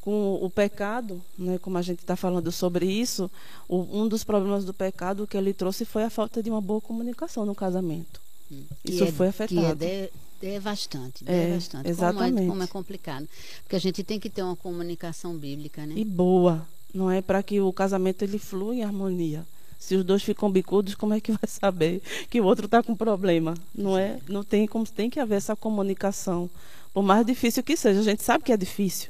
[0.01, 3.31] com o pecado, né, como a gente está falando sobre isso,
[3.69, 6.81] o, um dos problemas do pecado que ele trouxe foi a falta de uma boa
[6.81, 8.19] comunicação no casamento.
[8.51, 8.63] Hum.
[8.83, 9.77] Isso é, foi afetado.
[9.77, 11.89] Que é de, devastante, é, devastante.
[11.89, 12.33] Exatamente.
[12.33, 13.29] Como é, como é complicado.
[13.63, 15.93] Porque a gente tem que ter uma comunicação bíblica, né?
[15.95, 19.45] E boa, não é para que o casamento ele flua em harmonia.
[19.79, 22.95] Se os dois ficam bicudos, como é que vai saber que o outro está com
[22.95, 23.53] problema?
[23.73, 24.19] Não é?
[24.27, 26.49] Não tem como tem que haver essa comunicação.
[26.93, 29.09] Por mais difícil que seja, a gente sabe que é difícil.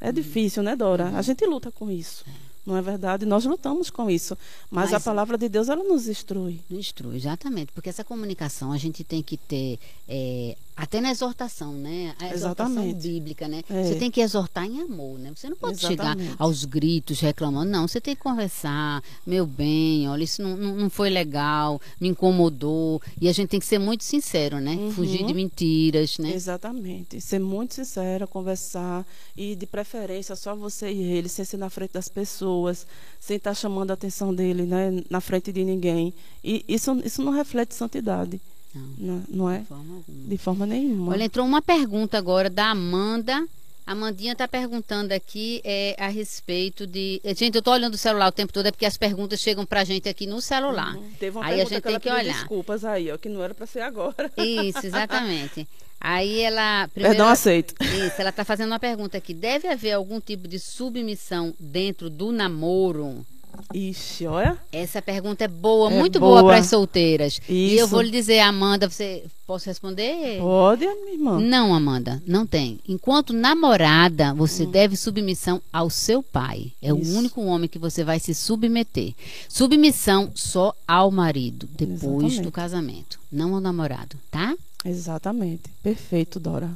[0.00, 0.12] É uhum.
[0.12, 1.06] difícil, né, Dora?
[1.06, 1.16] Uhum.
[1.16, 2.24] A gente luta com isso.
[2.28, 2.54] É.
[2.66, 3.26] Não é verdade?
[3.26, 4.36] Nós lutamos com isso.
[4.70, 6.60] Mas, mas, a palavra de Deus, ela nos instrui.
[6.70, 7.72] Instrui, exatamente.
[7.72, 12.14] Porque essa comunicação a gente tem que ter é, Até na exortação, né?
[12.18, 13.08] A exortação Exatamente.
[13.08, 13.62] bíblica, né?
[13.70, 13.84] É.
[13.84, 15.32] Você tem que exortar em amor, né?
[15.34, 16.34] Você não pode chegar Exatamente.
[16.36, 17.86] aos gritos reclamando, não.
[17.86, 23.00] Você tem que conversar, meu bem, olha, isso não, não, não foi legal, me incomodou.
[23.20, 24.72] E a gente tem que ser muito sincero, né?
[24.72, 24.90] Uhum.
[24.90, 26.32] Fugir de mentiras, né?
[26.34, 27.20] Exatamente.
[27.20, 29.06] Ser muito sincera, conversar
[29.36, 32.86] e de preferência só você e ele, sem ser na frente das pessoas,
[33.20, 36.12] sem estar chamando a atenção dele, né, na frente de ninguém.
[36.42, 38.40] E isso, isso não reflete santidade,
[38.74, 39.58] Não, né, não é?
[39.60, 40.28] de forma alguma.
[40.28, 41.12] De forma nenhuma.
[41.12, 43.46] Olha, entrou uma pergunta agora da Amanda.
[43.86, 47.20] A Amandinha está perguntando aqui é, a respeito de.
[47.22, 49.66] eh, Gente, eu estou olhando o celular o tempo todo, é porque as perguntas chegam
[49.66, 50.96] para a gente aqui no celular.
[50.96, 51.10] Uhum.
[51.20, 52.32] Teve uma Aí a gente que tem que olhar.
[52.32, 54.32] desculpas aí, ó, que não era para ser agora.
[54.38, 55.68] Isso, exatamente.
[56.00, 56.88] Aí ela.
[56.88, 57.74] Primeiro, Perdão aceito.
[57.82, 59.34] Isso, ela está fazendo uma pergunta aqui.
[59.34, 63.24] Deve haver algum tipo de submissão dentro do namoro?
[63.72, 64.58] Ixi, olha.
[64.72, 66.52] Essa pergunta é boa, É muito boa, boa.
[66.52, 67.40] para as solteiras.
[67.48, 67.88] E eu Isso.
[67.88, 70.38] vou lhe dizer, Amanda, você posso responder?
[70.40, 71.40] Pode, minha irmã.
[71.40, 72.78] Não, Amanda, não tem.
[72.88, 74.36] Enquanto namorada, Hum.
[74.36, 76.72] você deve submissão ao seu pai.
[76.80, 77.16] É o Isso.
[77.16, 79.14] único homem que você vai se submeter.
[79.48, 82.40] Submissão só ao marido, depois Exatamente.
[82.42, 84.54] do casamento, não ao namorado, tá?
[84.84, 85.62] Exatamente.
[85.82, 86.70] Perfeito, Dora.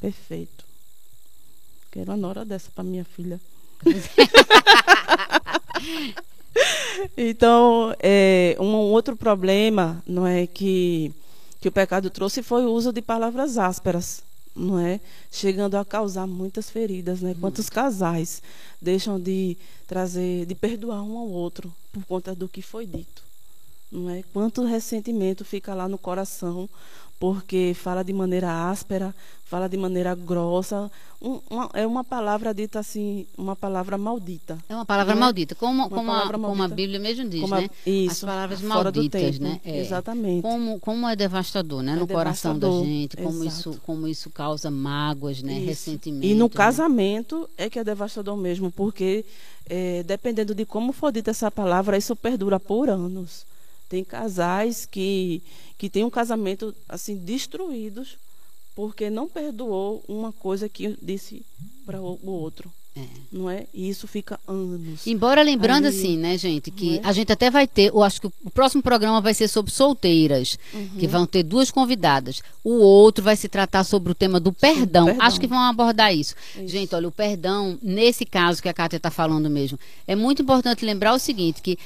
[0.00, 0.64] Perfeito.
[1.90, 3.40] Quero uma nora dessa para minha filha.
[7.16, 11.12] então, é, um outro problema, não é que
[11.62, 14.98] que o pecado trouxe foi o uso de palavras ásperas, não é?
[15.30, 17.36] Chegando a causar muitas feridas, né?
[17.40, 18.42] Quantos casais
[18.80, 19.56] deixam de
[19.86, 23.22] trazer, de perdoar um ao outro por conta do que foi dito,
[23.92, 24.24] não é?
[24.32, 26.68] Quanto ressentimento fica lá no coração
[27.22, 30.90] porque fala de maneira áspera, fala de maneira grossa,
[31.22, 34.58] um- uma- é uma palavra dita assim, uma palavra maldita.
[34.68, 35.24] É uma palavra Não é?
[35.26, 36.74] maldita, como, como, a, palavra como a maldita.
[36.74, 37.70] Bíblia mesmo diz, Como a- né?
[37.86, 39.44] isso, As palavras malditas, tempo.
[39.44, 39.60] né?
[39.64, 39.78] É.
[39.78, 40.42] Exatamente.
[40.42, 41.92] Como, como é devastador, né?
[41.92, 43.46] É no coração da devastador, gente, como exato.
[43.70, 45.52] isso, como isso causa mágoas, né?
[45.58, 45.66] Isso.
[45.66, 46.26] Ressentimento.
[46.26, 46.50] E no né?
[46.52, 49.24] casamento é que é devastador mesmo, porque
[49.70, 53.46] é, dependendo de como for dita essa palavra, isso perdura por anos.
[53.92, 55.42] Tem casais que,
[55.76, 58.16] que têm um casamento assim destruídos
[58.74, 61.44] porque não perdoou uma coisa que disse
[61.84, 63.04] para o, outro, É.
[63.30, 63.66] não é?
[63.74, 65.06] E isso fica anos.
[65.06, 67.00] Embora lembrando Ali, assim, né, gente, que é?
[67.04, 70.58] a gente até vai ter, eu acho que o próximo programa vai ser sobre solteiras,
[70.72, 70.88] Uhum.
[70.98, 72.40] que vão ter duas convidadas.
[72.64, 75.04] O outro vai se tratar sobre o tema do perdão.
[75.04, 75.26] perdão.
[75.26, 76.34] Acho que vão abordar isso.
[76.56, 76.68] Isso.
[76.68, 80.82] Gente, olha, o perdão, nesse caso que a Kátia está falando mesmo, é muito importante
[80.82, 81.78] lembrar o seguinte, que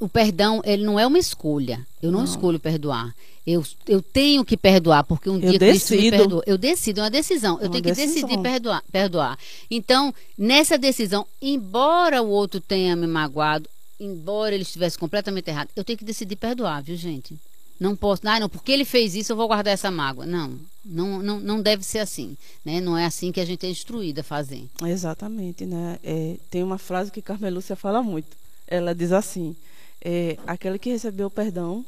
[0.00, 1.86] o perdão, ele não é uma escolha.
[2.02, 2.24] Eu não, Não.
[2.26, 3.14] escolho perdoar.
[3.46, 6.16] Eu, eu tenho que perdoar, porque um Eu dia Cristo me decido.
[6.16, 6.42] perdoou.
[6.46, 7.54] Eu decido, é uma decisão.
[7.60, 8.14] Eu Uma tenho que decisão.
[8.28, 9.38] decidir perdoar, perdoar.
[9.70, 13.68] Então, nessa decisão, embora o outro tenha me magoado,
[14.00, 17.38] embora ele estivesse completamente errado, eu tenho que decidir perdoar, viu, gente?
[17.78, 20.24] Não posso, ah, não, porque ele fez isso, eu vou guardar essa mágoa.
[20.24, 22.80] Não, não, não, não deve ser assim, né?
[22.80, 24.64] Não é assim que a gente é instruída a fazer.
[24.84, 25.98] Exatamente, né?
[26.04, 28.36] É, tem uma frase que Carmelúcia fala muito.
[28.66, 29.54] Ela diz assim:
[30.00, 31.84] é, aquele que recebeu o perdão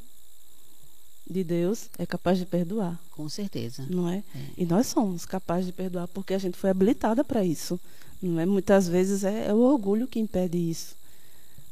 [1.28, 3.84] de Deus é capaz de perdoar, Com certeza.
[3.90, 4.22] não é?
[4.56, 7.80] E nós somos capazes de perdoar porque a gente foi habilitada para isso,
[8.22, 8.46] não é?
[8.46, 10.94] Muitas vezes é, é o orgulho que impede isso.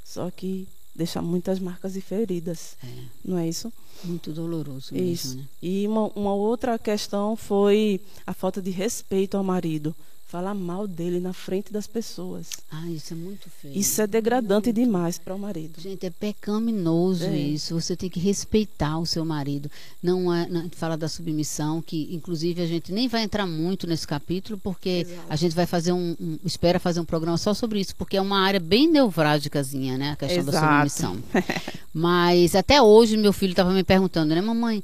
[0.04, 2.86] Só que deixa muitas marcas e feridas, É,
[3.24, 3.72] não é isso?
[4.02, 5.28] muito doloroso Isso.
[5.28, 5.48] mesmo, né?
[5.62, 9.94] E uma, uma outra questão foi a falta de respeito ao marido.
[10.34, 12.48] Falar mal dele na frente das pessoas.
[12.68, 13.72] Ah, isso é muito feio.
[13.78, 15.80] Isso é degradante demais para o marido.
[15.80, 17.38] Gente, é pecaminoso É.
[17.38, 17.80] isso.
[17.80, 19.70] Você tem que respeitar o seu marido.
[20.02, 24.08] Não é, não, fala da submissão, que inclusive a gente nem vai entrar muito nesse
[24.08, 25.26] capítulo, porque Exato.
[25.30, 28.20] a gente vai fazer um, um- espera fazer um programa só sobre isso, porque é
[28.20, 30.90] uma área bem nevrálgicazinha, né, a questão da Exato.
[30.90, 31.22] submissão.
[31.94, 34.82] Mas até hoje meu filho estava me perguntando, né, mamãe,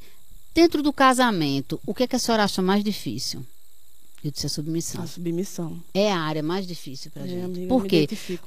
[0.55, 3.45] dentro do casamento, o que, é que a senhora acha mais difícil?
[4.23, 5.03] Eu disse a submissão.
[5.03, 5.83] A submissão.
[5.95, 7.45] É a área mais difícil pra É, gente.
[7.45, 8.07] amiga, Por quê?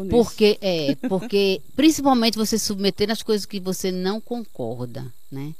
[0.09, 5.53] Porque é, porque principalmente você se submeter nas coisas que você não concorda, né?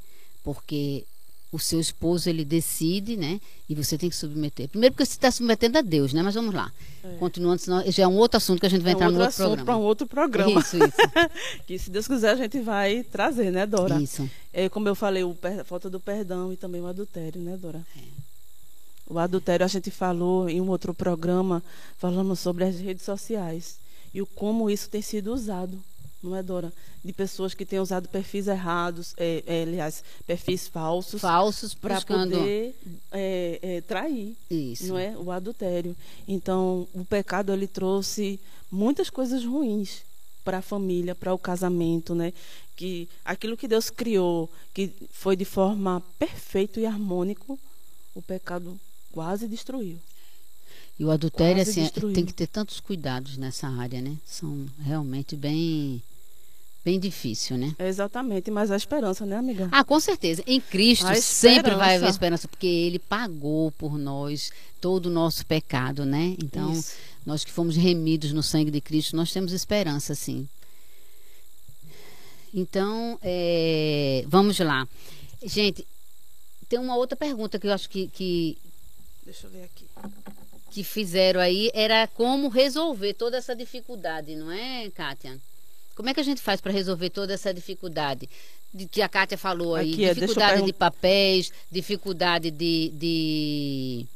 [0.44, 1.04] Porque
[1.50, 3.40] o seu esposo ele decide, né?
[3.68, 4.68] E você tem que submeter.
[4.68, 6.22] Primeiro porque você está submetendo a Deus, né?
[6.22, 6.70] Mas vamos lá.
[7.18, 9.26] Continuando, senão já é um outro assunto que a gente vai É entrar no outro
[9.26, 9.84] outro assunto para programa.
[9.84, 10.60] um outro programa.
[10.60, 10.96] Isso, isso,
[11.66, 14.00] que se Deus quiser a gente vai trazer, né, Dora?
[14.00, 14.28] isso.
[14.52, 17.84] É, como eu falei, o a falta do perdão e também o adultério, né, Dora?
[17.96, 18.00] É.
[19.06, 21.62] O adultério a gente falou em um outro programa,
[21.98, 23.78] falamos sobre as redes sociais
[24.14, 25.82] e o como isso tem sido usado,
[26.22, 26.72] não é, Dora?
[27.04, 32.74] De pessoas que têm usado perfis errados, é, é, aliás, perfis falsos, Falsos para poder
[33.12, 34.86] é, é, trair, isso.
[34.86, 35.14] não é?
[35.18, 35.94] O adultério.
[36.26, 38.40] Então, o pecado ele trouxe
[38.70, 40.02] muitas coisas ruins
[40.44, 42.32] para a família, para o casamento, né?
[42.76, 47.58] Que aquilo que Deus criou, que foi de forma perfeita e harmônico,
[48.14, 48.78] o pecado
[49.14, 49.96] quase destruiu.
[50.98, 52.14] E o adultério, quase assim, é, destruiu.
[52.14, 54.16] tem que ter tantos cuidados nessa área, né?
[54.26, 56.02] São realmente bem
[56.84, 57.74] bem difícil, né?
[57.78, 59.68] Exatamente, mas a esperança, né, amiga?
[59.72, 60.42] Ah, com certeza.
[60.46, 66.04] Em Cristo sempre vai haver esperança, porque Ele pagou por nós todo o nosso pecado,
[66.04, 66.36] né?
[66.42, 66.92] Então, Isso.
[67.24, 70.46] nós que fomos remidos no sangue de Cristo, nós temos esperança, sim.
[72.52, 74.86] Então, é, vamos lá.
[75.42, 75.86] Gente,
[76.68, 78.58] tem uma outra pergunta que eu acho que, que.
[79.24, 79.86] Deixa eu ver aqui.
[80.70, 85.40] Que fizeram aí, era como resolver toda essa dificuldade, não é, Kátia?
[85.94, 88.28] Como é que a gente faz para resolver toda essa dificuldade?
[88.72, 94.06] De, que a Kátia falou aí, Aqui, dificuldade de papéis, dificuldade de, de,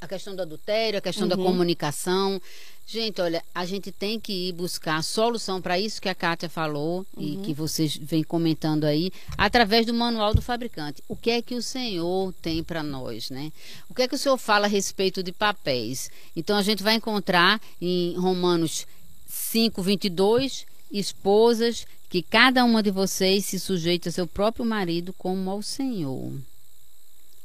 [0.00, 1.28] a questão do adultério, a questão uhum.
[1.28, 2.42] da comunicação.
[2.86, 7.06] Gente, olha, a gente tem que ir buscar solução para isso que a Kátia falou
[7.16, 7.22] uhum.
[7.22, 11.02] e que vocês vêm comentando aí, através do manual do fabricante.
[11.08, 13.50] O que é que o Senhor tem para nós, né?
[13.88, 16.10] O que é que o Senhor fala a respeito de papéis?
[16.36, 18.86] Então a gente vai encontrar em Romanos
[19.26, 25.50] 5, 22, esposas, que cada uma de vocês se sujeite a seu próprio marido como
[25.50, 26.32] ao Senhor.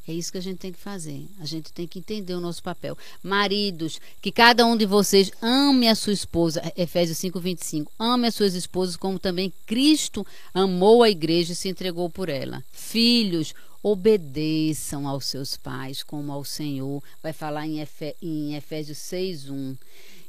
[0.10, 1.28] É isso que a gente tem que fazer.
[1.40, 2.98] A gente tem que entender o nosso papel.
[3.22, 6.64] Maridos, que cada um de vocês ame a sua esposa.
[6.76, 7.92] Efésios 5, 25.
[8.00, 12.66] Ame as suas esposas como também Cristo amou a igreja e se entregou por ela.
[12.72, 17.04] Filhos, obedeçam aos seus pais como ao Senhor.
[17.22, 19.78] Vai falar em, Efésios 6, 1.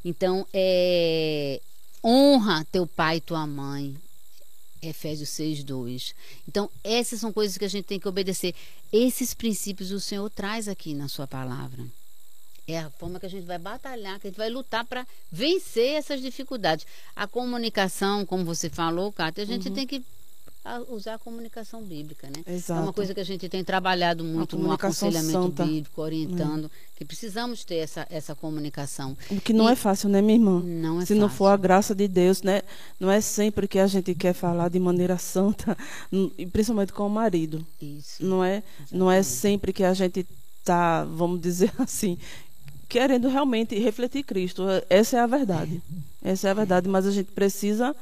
[0.04, 1.58] Então, é,
[2.04, 3.96] honra teu pai e tua mãe.
[4.82, 6.14] Efésios 6, 2.
[6.48, 8.54] Então, essas são coisas que a gente tem que obedecer.
[8.92, 11.84] Esses princípios o Senhor traz aqui na sua palavra.
[12.66, 15.94] É a forma que a gente vai batalhar, que a gente vai lutar para vencer
[15.94, 16.86] essas dificuldades.
[17.14, 19.74] A comunicação, como você falou, Cátia, a gente uhum.
[19.74, 20.04] tem que
[20.64, 22.42] a usar a comunicação bíblica, né?
[22.46, 22.80] Exato.
[22.80, 25.64] É uma coisa que a gente tem trabalhado muito no aconselhamento santa.
[25.64, 26.98] bíblico, orientando, é.
[26.98, 29.16] que precisamos ter essa, essa comunicação.
[29.30, 30.60] O que não e é fácil, né, minha irmã?
[30.60, 31.20] Não é Se fácil.
[31.20, 32.60] não for a graça de Deus, né?
[32.98, 35.76] Não é sempre que a gente quer falar de maneira santa,
[36.52, 37.66] principalmente com o marido.
[37.80, 38.22] Isso.
[38.22, 40.26] Não é, não é sempre que a gente
[40.62, 42.18] tá, vamos dizer assim,
[42.86, 44.64] querendo realmente refletir Cristo.
[44.90, 45.80] Essa é a verdade.
[46.22, 47.96] Essa é a verdade, mas a gente precisa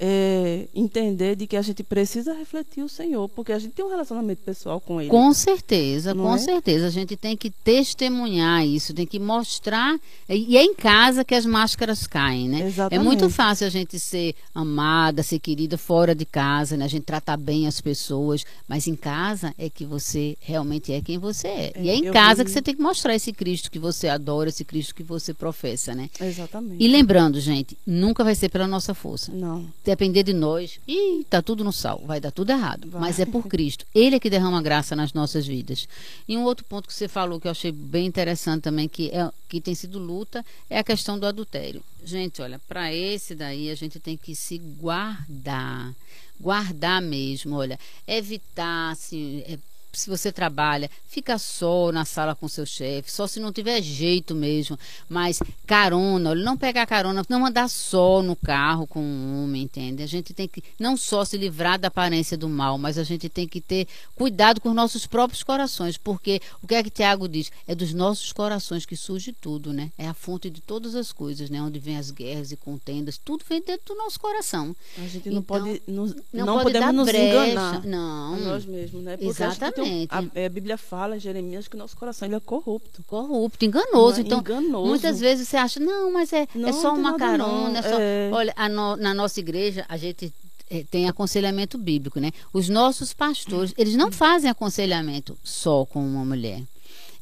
[0.00, 3.88] é, entender de que a gente precisa refletir o Senhor, porque a gente tem um
[3.88, 5.10] relacionamento pessoal com Ele.
[5.10, 6.38] Com certeza, com é?
[6.38, 6.86] certeza.
[6.86, 9.98] A gente tem que testemunhar isso, tem que mostrar.
[10.28, 12.66] E é em casa que as máscaras caem, né?
[12.66, 13.00] Exatamente.
[13.00, 16.84] É muito fácil a gente ser amada, ser querida fora de casa, né?
[16.84, 21.18] A gente tratar bem as pessoas, mas em casa é que você realmente é quem
[21.18, 21.72] você é.
[21.74, 22.44] é e é em casa vi...
[22.44, 25.94] que você tem que mostrar esse Cristo que você adora, esse Cristo que você professa,
[25.94, 26.08] né?
[26.20, 26.82] Exatamente.
[26.82, 29.32] E lembrando, gente, nunca vai ser pela nossa força.
[29.32, 32.90] Não depender de nós, e tá tudo no sal, vai dar tudo errado.
[32.90, 33.00] Vai.
[33.00, 33.86] Mas é por Cristo.
[33.94, 35.88] Ele é que derrama graça nas nossas vidas.
[36.28, 39.30] E um outro ponto que você falou que eu achei bem interessante também, que, é,
[39.48, 41.82] que tem sido luta, é a questão do adultério.
[42.04, 45.94] Gente, olha, para esse daí a gente tem que se guardar.
[46.38, 49.58] Guardar mesmo, olha, evitar, assim, é,
[49.92, 54.34] se você trabalha, fica só na sala com seu chefe, só se não tiver jeito
[54.34, 54.78] mesmo.
[55.08, 60.02] Mas carona, não pegar carona, não andar só no carro com um homem, entende?
[60.02, 63.28] A gente tem que não só se livrar da aparência do mal, mas a gente
[63.28, 67.28] tem que ter cuidado com os nossos próprios corações, porque o que é que Tiago
[67.28, 67.50] diz?
[67.66, 69.90] É dos nossos corações que surge tudo, né?
[69.98, 71.60] É a fonte de todas as coisas, né?
[71.62, 74.74] Onde vem as guerras e contendas, tudo vem dentro do nosso coração.
[74.96, 77.84] A gente não então, pode, não, não, não pode podemos nos brecha, enganar.
[77.84, 78.34] Não.
[78.34, 79.16] A nós mesmos, né?
[79.16, 79.77] Porque Exatamente.
[80.08, 83.02] A, a, Bíblia fala em Jeremias que o nosso coração ele é corrupto.
[83.06, 84.20] Corrupto, enganoso.
[84.20, 84.88] Então, enganoso.
[84.88, 87.78] muitas vezes você acha, não, mas é, é não, é só uma carona.
[87.78, 87.98] É só...
[87.98, 88.30] É...
[88.32, 90.32] Olha, no, na nossa igreja, a gente
[90.70, 92.30] é, tem aconselhamento bíblico, né?
[92.52, 96.62] Os nossos pastores, eles não fazem aconselhamento só com uma mulher.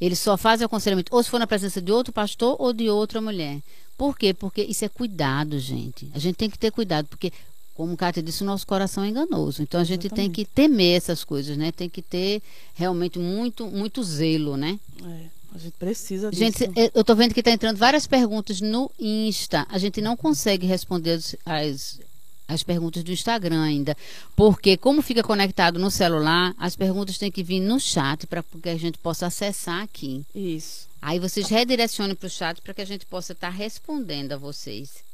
[0.01, 3.21] Eles só fazem aconselhamento ou se for na presença de outro pastor ou de outra
[3.21, 3.61] mulher.
[3.97, 4.35] Por quê?
[4.35, 6.11] Porque isso é cuidado, gente.
[6.15, 7.33] A gente tem que ter cuidado, porque
[7.77, 9.63] como o Cátia disse, o nosso coração é enganoso.
[9.63, 10.35] Então a gente Exatamente.
[10.35, 11.71] tem que temer essas coisas, né?
[11.71, 12.43] Tem que ter
[12.75, 14.81] realmente muito, muito zelo, né?
[15.05, 16.43] É, a gente precisa disso.
[16.43, 19.67] Gente, eu estou vendo que está entrando várias perguntas no Insta.
[19.69, 22.01] A gente não consegue responder as,
[22.49, 23.95] as perguntas do Instagram ainda.
[24.35, 28.71] Porque, como fica conectado no celular, as perguntas têm que vir no chat para que
[28.71, 30.25] a gente possa acessar aqui.
[30.35, 30.89] Isso.
[31.03, 34.39] Aí vocês redirecionem para o chat para que a gente possa estar tá respondendo a
[34.39, 35.06] vocês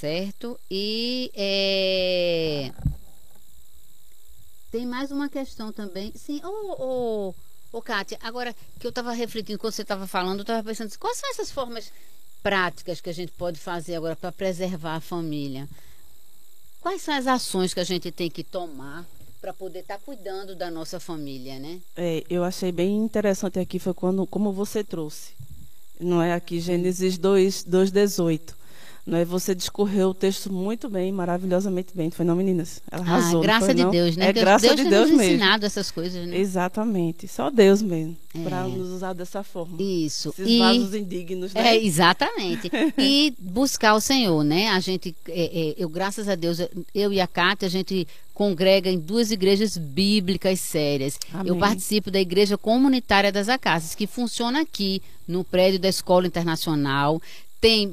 [0.00, 0.58] certo?
[0.70, 2.72] E é,
[4.70, 6.10] tem mais uma questão também.
[6.16, 7.34] Sim, ô, ô,
[7.70, 11.18] ô Kátia, agora que eu estava refletindo, quando você estava falando, eu estava pensando, quais
[11.18, 11.92] são essas formas
[12.42, 15.68] práticas que a gente pode fazer agora para preservar a família?
[16.80, 19.06] Quais são as ações que a gente tem que tomar
[19.38, 21.78] para poder estar tá cuidando da nossa família, né?
[21.94, 25.32] É, eu achei bem interessante aqui foi quando como você trouxe,
[25.98, 28.59] não é aqui Gênesis 2, 2:18.
[29.10, 29.24] Não é?
[29.24, 32.12] Você discorreu o texto muito bem, maravilhosamente bem.
[32.12, 32.80] Foi não, meninas?
[32.88, 33.40] Ela ah, arrasou.
[33.40, 33.90] Ah, graça foi, de não?
[33.90, 34.28] Deus, né?
[34.28, 35.34] É Deus, graça Deus de Deus nos mesmo.
[35.34, 36.38] ensinado essas coisas, né?
[36.38, 37.26] Exatamente.
[37.26, 38.16] Só Deus mesmo.
[38.32, 38.42] É.
[38.44, 39.82] Para nos usar dessa forma.
[39.82, 40.28] Isso.
[40.28, 41.74] Esses e, vasos indignos, né?
[41.74, 42.70] É, exatamente.
[42.96, 44.68] e buscar o Senhor, né?
[44.68, 46.58] A gente, é, é, eu, graças a Deus,
[46.94, 51.18] eu e a Cátia, a gente congrega em duas igrejas bíblicas sérias.
[51.34, 51.48] Amém.
[51.48, 57.20] Eu participo da Igreja Comunitária das Acácias, que funciona aqui no prédio da Escola Internacional.
[57.60, 57.92] Tem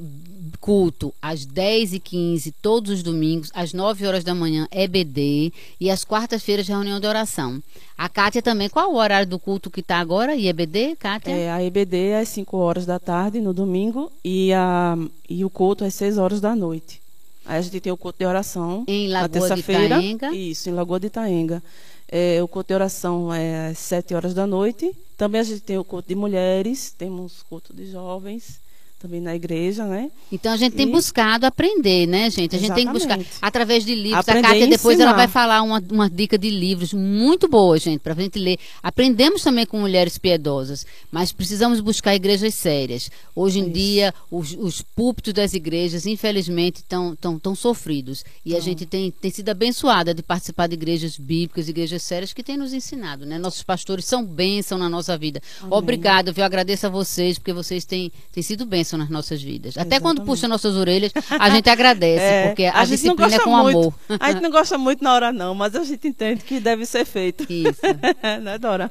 [0.60, 6.68] culto às 10h15, todos os domingos, às 9 horas da manhã, EBD, e às quartas-feiras,
[6.68, 7.62] reunião de oração.
[7.96, 10.36] A Kátia também, qual o horário do culto que está agora?
[10.36, 11.32] E EBD, Kátia?
[11.32, 14.96] É, a EBD é às 5 horas da tarde, no domingo, e, a,
[15.28, 17.00] e o culto às 6 horas da noite.
[17.44, 18.84] Aí a gente tem o culto de oração.
[18.86, 20.34] Em Lagoa de Itaenga?
[20.34, 21.62] Isso, em Lagoa de Itaenga.
[22.10, 24.94] É, o culto de oração é às 7 horas da noite.
[25.16, 28.60] Também a gente tem o culto de mulheres, temos culto de jovens
[28.98, 30.10] também na igreja, né?
[30.30, 30.90] Então a gente tem e...
[30.90, 32.56] buscado aprender, né, gente?
[32.56, 32.74] A gente Exatamente.
[32.74, 34.18] tem que buscar através de livros.
[34.20, 38.00] Aprender a Kátia depois ela vai falar uma, uma dica de livros muito boa, gente,
[38.00, 38.58] para a gente ler.
[38.82, 43.08] Aprendemos também com mulheres piedosas, mas precisamos buscar igrejas sérias.
[43.36, 43.72] Hoje em Isso.
[43.72, 48.24] dia, os, os púlpitos das igrejas, infelizmente, estão tão, tão sofridos.
[48.44, 52.42] E a gente tem, tem sido abençoada de participar de igrejas bíblicas, igrejas sérias que
[52.42, 53.38] têm nos ensinado, né?
[53.38, 55.40] Nossos pastores são bênção na nossa vida.
[55.60, 55.78] Amém.
[55.78, 59.76] Obrigado, eu agradeço a vocês, porque vocês têm, têm sido bênção bênção nas nossas vidas.
[59.76, 60.02] Até Exatamente.
[60.02, 63.78] quando puxa nossas orelhas, a gente agradece, é, porque a, a disciplina é com muito,
[63.78, 63.94] amor.
[64.18, 67.04] A gente não gosta muito na hora, não, mas a gente entende que deve ser
[67.04, 67.44] feito.
[67.52, 67.80] Isso.
[68.42, 68.90] né, Dora?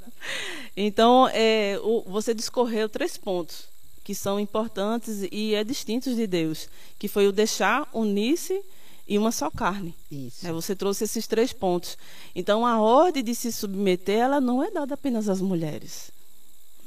[0.76, 3.66] Então, é, o, você discorreu três pontos
[4.04, 8.62] que são importantes e é distintos de Deus, que foi o deixar unir-se
[9.08, 9.94] e uma só carne.
[10.12, 10.48] Isso.
[10.48, 11.98] É, você trouxe esses três pontos.
[12.36, 16.12] Então, a ordem de se submeter, ela não é dada apenas às mulheres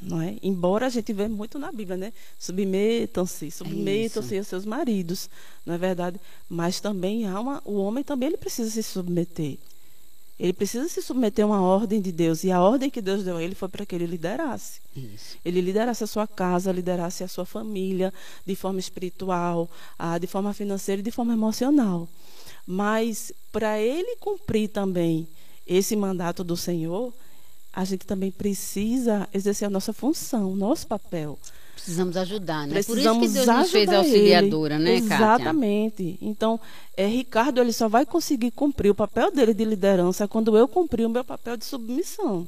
[0.03, 0.37] não é?
[0.43, 2.13] Embora a gente vê muito na Bíblia, né?
[2.39, 5.29] Submetam-se, submetam-se aos seus maridos,
[5.65, 6.19] não é verdade?
[6.49, 9.59] Mas também há uma, o homem também ele precisa se submeter.
[10.39, 12.45] Ele precisa se submeter a uma ordem de Deus.
[12.45, 14.81] E a ordem que Deus deu a ele foi para que ele liderasse.
[14.97, 15.37] Isso.
[15.45, 18.11] Ele liderasse a sua casa, liderasse a sua família
[18.47, 19.69] de forma espiritual,
[20.19, 22.09] de forma financeira e de forma emocional.
[22.67, 25.29] Mas para ele cumprir também
[25.67, 27.13] esse mandato do Senhor,
[27.73, 31.39] a gente também precisa exercer a nossa função, nosso papel.
[31.75, 32.75] Precisamos ajudar, né?
[32.75, 34.85] Precisamos Por isso que Deus nos fez auxiliadora, ele.
[34.85, 36.13] né, Exatamente.
[36.13, 36.29] Kátia?
[36.29, 36.61] Então,
[36.97, 41.07] é, Ricardo ele só vai conseguir cumprir o papel dele de liderança quando eu cumprir
[41.07, 42.47] o meu papel de submissão.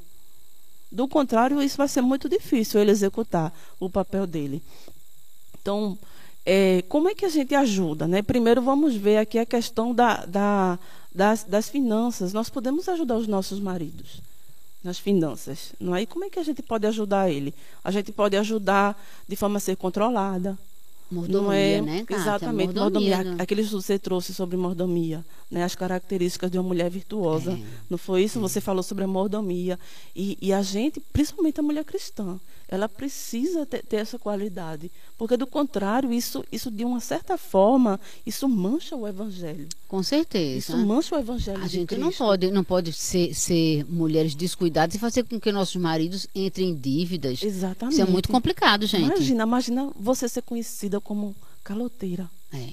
[0.91, 4.63] Do contrário, isso vai ser muito difícil ele executar o papel dele.
[5.61, 5.99] Então,
[6.45, 8.07] é, como é que a gente ajuda?
[8.07, 8.21] Né?
[8.21, 10.79] Primeiro, vamos ver aqui a questão da, da,
[11.15, 12.35] das, das finanças.
[12.35, 14.21] Nós podemos ajudar os nossos maridos
[14.83, 15.73] nas finanças.
[15.79, 16.03] Não é?
[16.03, 17.55] E como é que a gente pode ajudar ele?
[17.85, 20.59] A gente pode ajudar de forma a ser controlada.
[21.11, 21.81] Mordomia, não é?
[21.81, 22.07] né?
[22.09, 23.17] Exatamente, mordomia.
[23.19, 23.25] mordomia.
[23.37, 23.37] Né?
[23.39, 25.23] Aquele que você trouxe sobre mordomia,
[25.53, 25.63] né?
[25.63, 27.53] as características de uma mulher virtuosa.
[27.53, 27.63] É.
[27.89, 28.39] Não foi isso?
[28.39, 28.41] É.
[28.41, 29.79] Você falou sobre a mordomia.
[30.17, 35.37] E, e a gente, principalmente a mulher cristã, ela precisa ter, ter, essa qualidade, porque
[35.37, 39.69] do contrário, isso, isso de uma certa forma, isso mancha o evangelho.
[39.87, 40.57] Com certeza.
[40.57, 41.63] Isso mancha o evangelho.
[41.63, 42.03] A gente Cristo.
[42.03, 46.71] não pode, não pode ser, ser mulheres descuidadas e fazer com que nossos maridos entrem
[46.71, 47.43] em dívidas.
[47.43, 47.93] Exatamente.
[47.93, 49.05] Isso é muito complicado, gente.
[49.05, 52.31] Imagina, imagina você ser conhecida como caloteira.
[52.51, 52.69] É.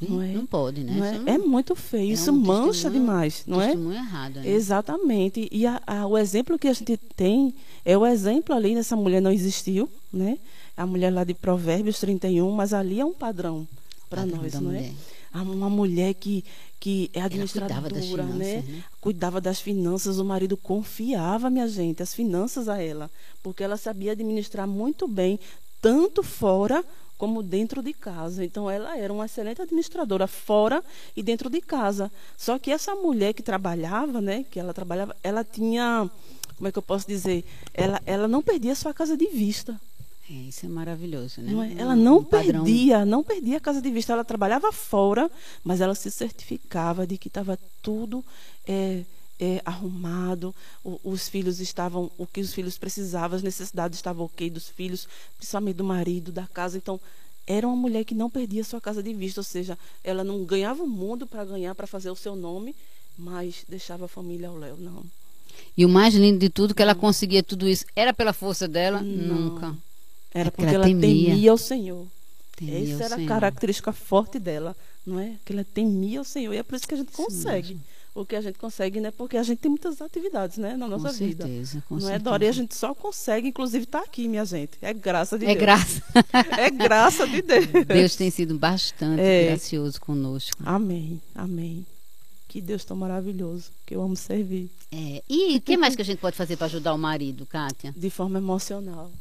[0.00, 0.92] Não, é, não pode, né?
[0.92, 3.72] Não é, não, é, muito feio, é isso um mancha demais, não é?
[3.72, 4.36] errado.
[4.36, 4.48] Né?
[4.48, 5.48] Exatamente.
[5.50, 7.52] E a, a, o exemplo que a gente tem
[7.84, 10.38] é o exemplo ali, nessa mulher não existiu, né?
[10.76, 13.66] A mulher lá de Provérbios 31, mas ali é um padrão
[14.08, 14.74] para nós, não é?
[14.74, 14.92] mulher.
[15.34, 15.38] é?
[15.38, 16.44] Uma mulher que,
[16.78, 18.64] que é administradora, cuidava finanças, né?
[18.66, 18.84] né?
[19.00, 23.10] Cuidava das finanças, o marido confiava, minha gente, as finanças a ela,
[23.42, 25.40] porque ela sabia administrar muito bem,
[25.82, 26.84] tanto fora
[27.18, 28.44] como dentro de casa.
[28.44, 30.82] Então ela era uma excelente administradora fora
[31.16, 32.10] e dentro de casa.
[32.36, 36.08] Só que essa mulher que trabalhava, né, que ela trabalhava, ela tinha,
[36.56, 37.44] como é que eu posso dizer,
[37.74, 39.78] ela, ela não perdia sua casa de vista.
[40.30, 41.50] É, isso é maravilhoso, né?
[41.50, 41.72] Não é?
[41.76, 44.12] Ela não um perdia, não perdia a casa de vista.
[44.12, 45.30] Ela trabalhava fora,
[45.64, 48.22] mas ela se certificava de que estava tudo
[48.66, 49.04] é,
[49.40, 54.50] é, arrumado, o, os filhos estavam, o que os filhos precisavam, as necessidades estavam ok
[54.50, 56.76] dos filhos, principalmente do marido, da casa.
[56.76, 57.00] Então,
[57.46, 60.82] era uma mulher que não perdia sua casa de vista, ou seja, ela não ganhava
[60.82, 62.74] o mundo para ganhar, para fazer o seu nome,
[63.16, 65.04] mas deixava a família ao léu, não.
[65.76, 69.00] E o mais lindo de tudo, que ela conseguia tudo isso, era pela força dela?
[69.00, 69.34] Não.
[69.34, 69.76] Nunca.
[70.32, 72.06] Era é porque ela temia, temia o Senhor.
[72.56, 73.26] Temia Essa era Senhor.
[73.26, 74.76] a característica forte dela,
[75.06, 75.36] não é?
[75.44, 76.52] Que ela temia o Senhor.
[76.52, 77.78] E é por isso que a gente consegue.
[78.18, 79.12] Porque a gente consegue, né?
[79.12, 81.44] Porque a gente tem muitas atividades, né, na nossa com vida.
[81.44, 82.16] Certeza, com não certeza.
[82.16, 82.44] é, Dora?
[82.44, 84.72] E a gente só consegue, inclusive, estar tá aqui, minha gente.
[84.82, 85.60] É graça de é Deus.
[85.60, 86.02] Graça.
[86.58, 87.66] é graça de Deus.
[87.86, 89.46] Deus tem sido bastante é.
[89.50, 90.60] gracioso conosco.
[90.66, 91.86] Amém, amém.
[92.48, 94.68] Que Deus tão maravilhoso, que eu amo servir.
[94.90, 95.22] É.
[95.28, 97.94] E o que mais que a gente pode fazer para ajudar o marido, Kátia?
[97.96, 99.12] De forma emocional.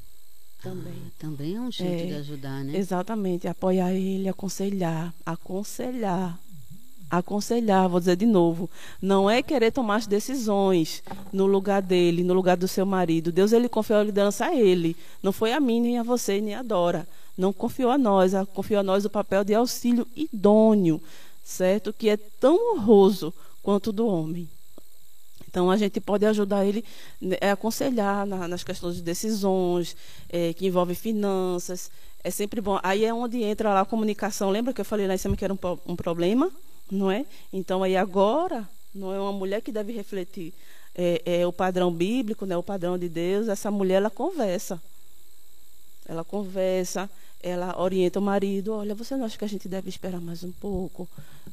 [0.64, 1.04] Também.
[1.06, 2.76] Ah, também é um jeito é, de ajudar, né?
[2.76, 3.48] Exatamente.
[3.48, 5.14] Apoiar ele, aconselhar.
[5.24, 6.40] Aconselhar
[7.10, 8.70] aconselhar, vou dizer de novo,
[9.02, 11.02] não é querer tomar as decisões
[11.32, 13.32] no lugar dele, no lugar do seu marido.
[13.32, 16.56] Deus ele confiou a liderança a ele, não foi a mim, nem a você, nem
[16.56, 17.08] a Dora.
[17.38, 21.02] Não confiou a nós, confiou a nós o papel de auxílio idôneo,
[21.44, 21.94] certo?
[21.94, 24.50] Que é tão honroso quanto do homem.
[25.48, 26.84] Então a gente pode ajudar ele
[27.22, 29.96] né, é aconselhar na, nas questões de decisões
[30.30, 31.90] é, que envolvem finanças.
[32.24, 32.80] É sempre bom.
[32.84, 34.50] Aí é onde entra lá a comunicação.
[34.50, 36.52] Lembra que eu falei lá em cima que era um, um problema?
[36.90, 37.26] Não é?
[37.52, 40.54] Então aí agora não é uma mulher que deve refletir
[40.96, 42.58] é, é, o padrão bíblico, né?
[42.58, 43.48] O padrão de Deus.
[43.48, 44.82] Essa mulher ela conversa,
[46.08, 47.10] ela conversa,
[47.42, 48.74] ela orienta o marido.
[48.74, 51.08] Olha, você não acha que a gente deve esperar mais um pouco?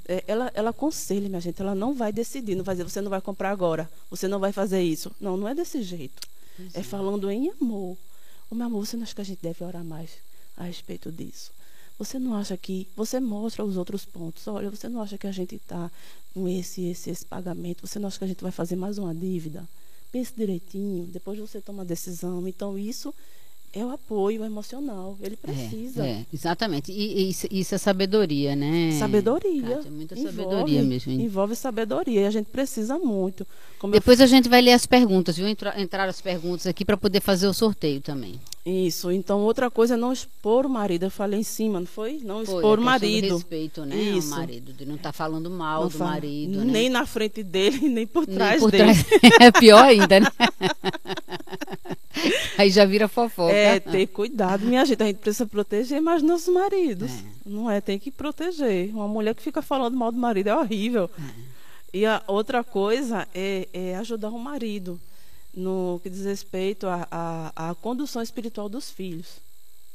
[0.09, 1.61] É, ela, ela aconselha, minha gente.
[1.61, 4.53] Ela não vai decidir, não vai dizer você não vai comprar agora, você não vai
[4.53, 5.12] fazer isso.
[5.20, 6.26] Não, não é desse jeito.
[6.72, 7.99] É falando em amor.
[8.51, 10.11] O meu amor, você não acha que a gente deve orar mais
[10.57, 11.51] a respeito disso?
[11.99, 12.88] Você não acha que.
[12.97, 14.47] Você mostra os outros pontos.
[14.49, 15.90] Olha, você não acha que a gente está
[16.32, 17.86] com esse, esse, esse pagamento?
[17.86, 19.64] Você não acha que a gente vai fazer mais uma dívida?
[20.11, 22.47] Pense direitinho, depois você toma a decisão.
[22.47, 23.12] Então, isso
[23.72, 25.18] é o apoio emocional.
[25.20, 26.07] Ele precisa.
[26.07, 26.92] É, é exatamente.
[26.92, 28.92] E, e isso, é sabedoria, né?
[28.99, 29.76] Sabedoria.
[29.76, 31.12] Kátia, muita envolve, sabedoria mesmo.
[31.12, 33.47] Envolve sabedoria e a gente precisa muito.
[33.78, 34.24] Como Depois eu...
[34.24, 35.49] a gente vai ler as perguntas, viu?
[35.49, 38.38] Entrar, entrar as perguntas aqui para poder fazer o sorteio também.
[38.65, 39.11] Isso.
[39.11, 41.05] Então, outra coisa é não expor o marido.
[41.05, 42.21] Eu falei em cima, não foi?
[42.23, 43.37] Não foi, expor o marido.
[43.37, 43.95] respeito, né?
[43.95, 44.29] Isso.
[44.29, 46.65] O marido, de não estar tá falando mal não do fala, marido.
[46.65, 46.99] Nem né?
[46.99, 48.95] na frente dele, nem por trás nem por dele.
[48.95, 49.07] Trás.
[49.39, 50.27] é pior ainda, né?
[52.57, 53.53] Aí já vira fofoca.
[53.53, 55.03] É, ter cuidado, minha gente.
[55.03, 57.11] A gente precisa proteger mais nossos maridos.
[57.11, 57.25] É.
[57.45, 57.83] Não é?
[57.83, 58.89] Tem que proteger.
[58.95, 61.11] Uma mulher que fica falando mal do marido é horrível.
[61.19, 61.55] É.
[61.99, 64.99] E a outra coisa é, é ajudar o marido
[65.57, 69.36] no que diz respeito à condução espiritual dos filhos.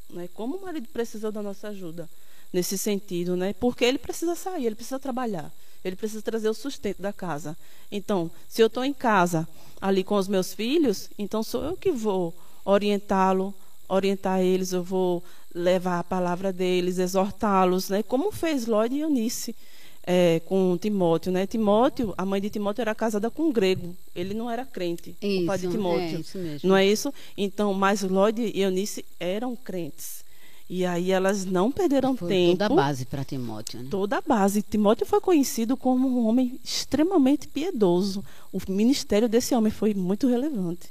[0.08, 0.28] Né?
[0.34, 2.08] Como o marido precisa da nossa ajuda
[2.52, 3.52] nesse sentido, né?
[3.52, 5.52] Porque ele precisa sair, ele precisa trabalhar,
[5.84, 7.56] ele precisa trazer o sustento da casa.
[7.92, 9.46] Então, se eu estou em casa
[9.80, 12.34] ali com os meus filhos, então sou eu que vou
[12.64, 13.54] orientá-lo,
[13.88, 15.22] orientar eles, eu vou
[15.54, 18.02] levar a palavra deles, exortá-los, né?
[18.02, 19.54] Como fez Lloyd e Eunice
[20.02, 21.46] é, com Timóteo, né?
[21.46, 23.94] Timóteo, a mãe de Timóteo era casada com um grego.
[24.14, 26.16] Ele não era crente, isso, o pai de Timóteo.
[26.16, 26.68] É isso mesmo.
[26.68, 27.12] Não é isso?
[27.36, 30.24] Então, mas Lloyd e Eunice eram crentes.
[30.68, 32.58] E aí elas não perderam foi tempo.
[32.58, 33.88] Toda a base para Timóteo, né?
[33.90, 34.62] Toda a base.
[34.62, 38.24] Timóteo foi conhecido como um homem extremamente piedoso.
[38.52, 40.88] O ministério desse homem foi muito relevante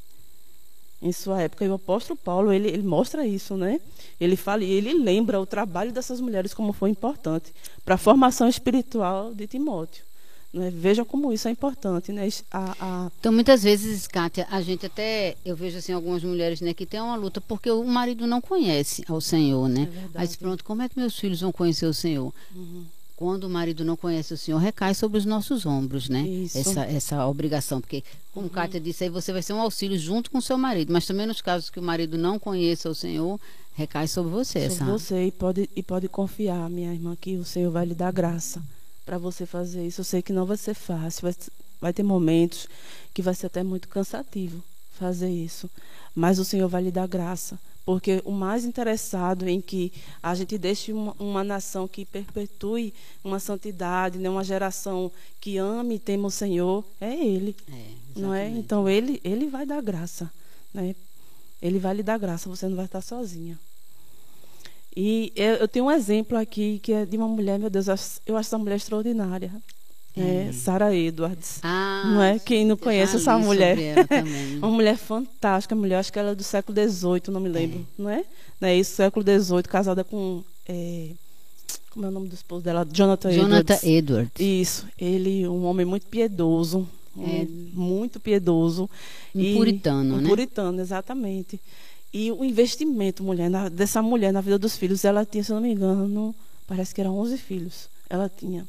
[1.02, 1.66] em sua época.
[1.66, 3.80] E o apóstolo Paulo, ele, ele mostra isso, né?
[4.20, 7.54] Ele fala ele lembra o trabalho dessas mulheres como foi importante
[7.86, 10.04] para a formação espiritual de Timóteo.
[10.52, 10.72] Né?
[10.74, 12.28] Veja como isso é importante, né?
[12.52, 13.12] A, a...
[13.20, 17.00] Então, muitas vezes, Kátia, a gente até, eu vejo assim, algumas mulheres, né, que tem
[17.00, 19.88] uma luta porque o marido não conhece ao Senhor, né?
[20.16, 22.34] É Aí, pronto, como é que meus filhos vão conhecer o Senhor?
[22.56, 22.86] Uhum
[23.20, 26.22] quando o marido não conhece o Senhor, recai sobre os nossos ombros, né?
[26.22, 26.57] Isso.
[26.57, 27.82] Essa, essa obrigação.
[27.82, 28.01] Porque,
[28.32, 28.49] como uhum.
[28.49, 30.93] Kátia disse aí, você vai ser um auxílio junto com o seu marido.
[30.93, 33.38] Mas também nos casos que o marido não conheça o Senhor,
[33.74, 34.70] recai sobre você.
[34.70, 34.91] Sobre sabe?
[34.91, 35.26] você.
[35.26, 38.63] E pode, e pode confiar, minha irmã, que o Senhor vai lhe dar graça
[39.05, 39.99] para você fazer isso.
[39.99, 41.24] Eu sei que não vai ser fácil.
[41.24, 41.36] Vai,
[41.82, 42.70] vai ter momentos
[43.13, 45.70] que vai ser até muito cansativo fazer isso.
[46.15, 47.59] Mas o Senhor vai lhe dar graça
[47.90, 53.40] porque o mais interessado em que a gente deixe uma, uma nação que perpetue uma
[53.40, 55.12] santidade, né, uma geração
[55.42, 57.56] que ame e tema o Senhor, é Ele.
[57.68, 58.48] É, não é?
[58.48, 60.32] Então Ele, Ele vai dar graça.
[60.72, 60.96] Né?
[61.60, 63.60] Ele vai lhe dar graça, você não vai estar sozinha.
[64.96, 68.38] E eu, eu tenho um exemplo aqui que é de uma mulher, meu Deus, eu
[68.38, 69.52] acho essa mulher extraordinária
[70.20, 71.59] é, Sarah Edwards.
[71.63, 72.39] Ah, não é?
[72.39, 73.78] Quem não conhece essa mulher?
[74.57, 78.01] uma mulher fantástica, mulher, acho que ela é do século XVIII, não me lembro, é.
[78.01, 78.26] não é?
[78.59, 80.43] Não é isso, século XVIII, casada com.
[80.67, 81.09] É,
[81.91, 82.88] como é o nome do esposo dela?
[82.91, 83.84] Jonathan, Jonathan Edwards.
[83.84, 84.32] Edwards.
[84.39, 87.47] Isso, ele, um homem muito piedoso, é.
[87.74, 88.89] muito piedoso.
[89.34, 90.30] Um e, puritano, um né?
[90.30, 91.59] puritano, exatamente.
[92.13, 95.61] E o investimento mulher, na, dessa mulher na vida dos filhos, ela tinha, se não
[95.61, 96.34] me engano,
[96.67, 97.89] parece que eram 11 filhos.
[98.09, 98.67] Ela tinha.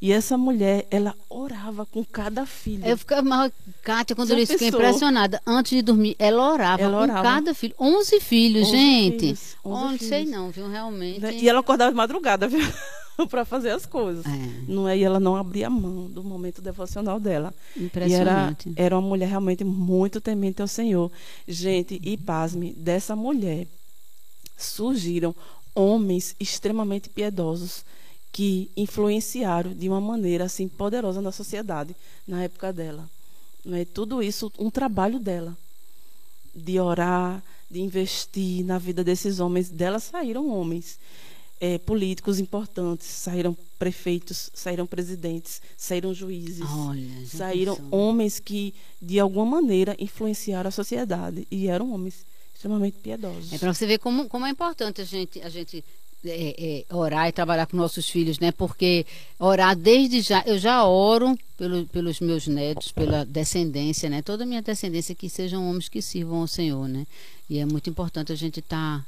[0.00, 2.86] E essa mulher, ela orava com cada filho.
[2.86, 5.40] Eu ficava, Kátia, quando eu fiquei impressionada.
[5.44, 7.22] Antes de dormir, ela orava ela com orava.
[7.22, 7.74] cada filho.
[7.78, 9.18] Onze filhos, 11 gente.
[9.18, 11.26] Filhos, 11 não sei não, viu, realmente.
[11.26, 12.60] E ela acordava de madrugada, viu?
[13.28, 14.24] para fazer as coisas.
[14.24, 14.30] É.
[14.68, 14.96] Não é?
[14.96, 17.52] E ela não abria mão do momento devocional dela.
[17.76, 18.68] Impressionante.
[18.68, 21.10] E era, era uma mulher realmente muito temente ao Senhor.
[21.46, 23.66] Gente, e pasme, dessa mulher
[24.56, 25.34] surgiram
[25.74, 27.84] homens extremamente piedosos
[28.32, 31.94] que influenciaram de uma maneira assim poderosa na sociedade
[32.26, 33.08] na época dela.
[33.64, 35.56] Não é tudo isso um trabalho dela
[36.54, 39.68] de orar, de investir na vida desses homens.
[39.68, 40.98] Dela saíram homens
[41.60, 47.98] é, políticos importantes, saíram prefeitos, saíram presidentes, saíram juízes, Olha, saíram pensou.
[47.98, 52.24] homens que de alguma maneira influenciaram a sociedade e eram homens
[52.54, 53.52] extremamente piedosos.
[53.52, 55.84] É para você ver como, como é importante a gente a gente
[56.24, 58.50] é, é, orar e trabalhar com nossos filhos, né?
[58.52, 59.06] Porque
[59.38, 64.22] orar desde já, eu já oro pelo, pelos meus netos, pela descendência, né?
[64.22, 67.06] Toda a minha descendência que sejam homens que sirvam ao Senhor, né?
[67.48, 69.04] E é muito importante a gente estar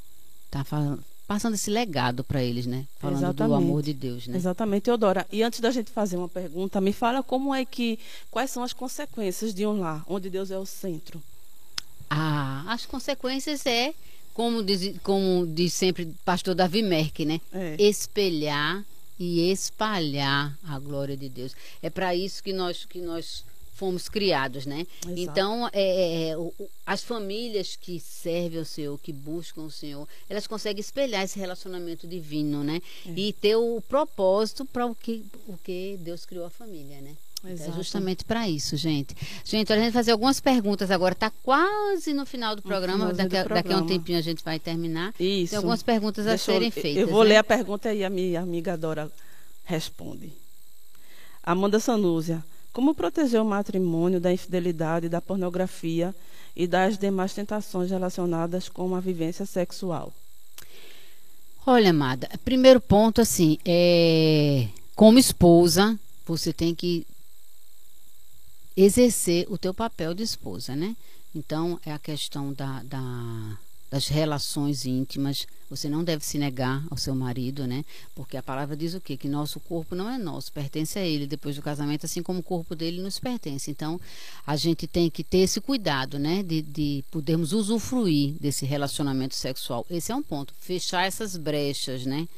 [0.50, 2.86] tá, tá passando esse legado para eles, né?
[2.98, 3.48] Falando Exatamente.
[3.48, 4.36] do amor de Deus, né?
[4.36, 5.26] Exatamente, Teodora.
[5.30, 7.98] E antes da gente fazer uma pergunta, me fala como é que
[8.30, 11.22] quais são as consequências de um lar onde Deus é o centro?
[12.08, 13.94] Ah, as consequências é
[14.34, 17.40] como diz, como diz sempre pastor Davi Merck, né?
[17.52, 17.76] É.
[17.78, 18.84] Espelhar
[19.18, 21.54] e espalhar a glória de Deus.
[21.82, 23.44] É para isso que nós que nós
[23.80, 24.86] fomos criados, né?
[25.06, 25.18] Exato.
[25.18, 26.36] Então, é, é, é
[26.84, 32.06] as famílias que servem ao Senhor, que buscam o Senhor, elas conseguem espelhar esse relacionamento
[32.06, 32.82] divino, né?
[33.06, 33.10] É.
[33.16, 37.16] E ter o propósito para o que, o que Deus criou a família, né?
[37.44, 37.70] Exato.
[37.70, 39.16] É justamente para isso, gente.
[39.44, 41.14] Gente, a gente vai fazer algumas perguntas agora.
[41.14, 43.12] Está quase no final do programa.
[43.12, 43.62] Daqui, do programa.
[43.62, 45.14] daqui a um tempinho a gente vai terminar.
[45.18, 45.50] Isso.
[45.50, 47.02] Tem algumas perguntas Deixa a serem eu, feitas.
[47.02, 47.30] Eu vou né?
[47.30, 49.10] ler a pergunta e a minha amiga Dora
[49.64, 50.32] responde.
[51.42, 52.44] Amanda Sanúzia.
[52.72, 56.14] Como proteger o matrimônio da infidelidade, da pornografia
[56.54, 60.12] e das demais tentações relacionadas com a vivência sexual?
[61.66, 67.06] Olha, amada, primeiro ponto, assim, é, como esposa, você tem que
[68.76, 70.96] exercer o teu papel de esposa, né?
[71.34, 73.58] Então, é a questão da, da,
[73.90, 75.46] das relações íntimas.
[75.68, 77.84] Você não deve se negar ao seu marido, né?
[78.14, 79.16] Porque a palavra diz o quê?
[79.16, 82.42] Que nosso corpo não é nosso, pertence a ele depois do casamento, assim como o
[82.42, 83.70] corpo dele nos pertence.
[83.70, 84.00] Então,
[84.44, 86.42] a gente tem que ter esse cuidado, né?
[86.42, 89.86] De, de podermos usufruir desse relacionamento sexual.
[89.88, 90.52] Esse é um ponto.
[90.58, 92.28] Fechar essas brechas, né?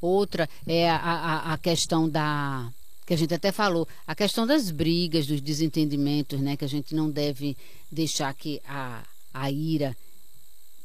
[0.00, 2.72] Outra é a, a, a questão da
[3.08, 6.94] que a gente até falou, a questão das brigas, dos desentendimentos, né, que a gente
[6.94, 7.56] não deve
[7.90, 9.02] deixar que a,
[9.32, 9.96] a ira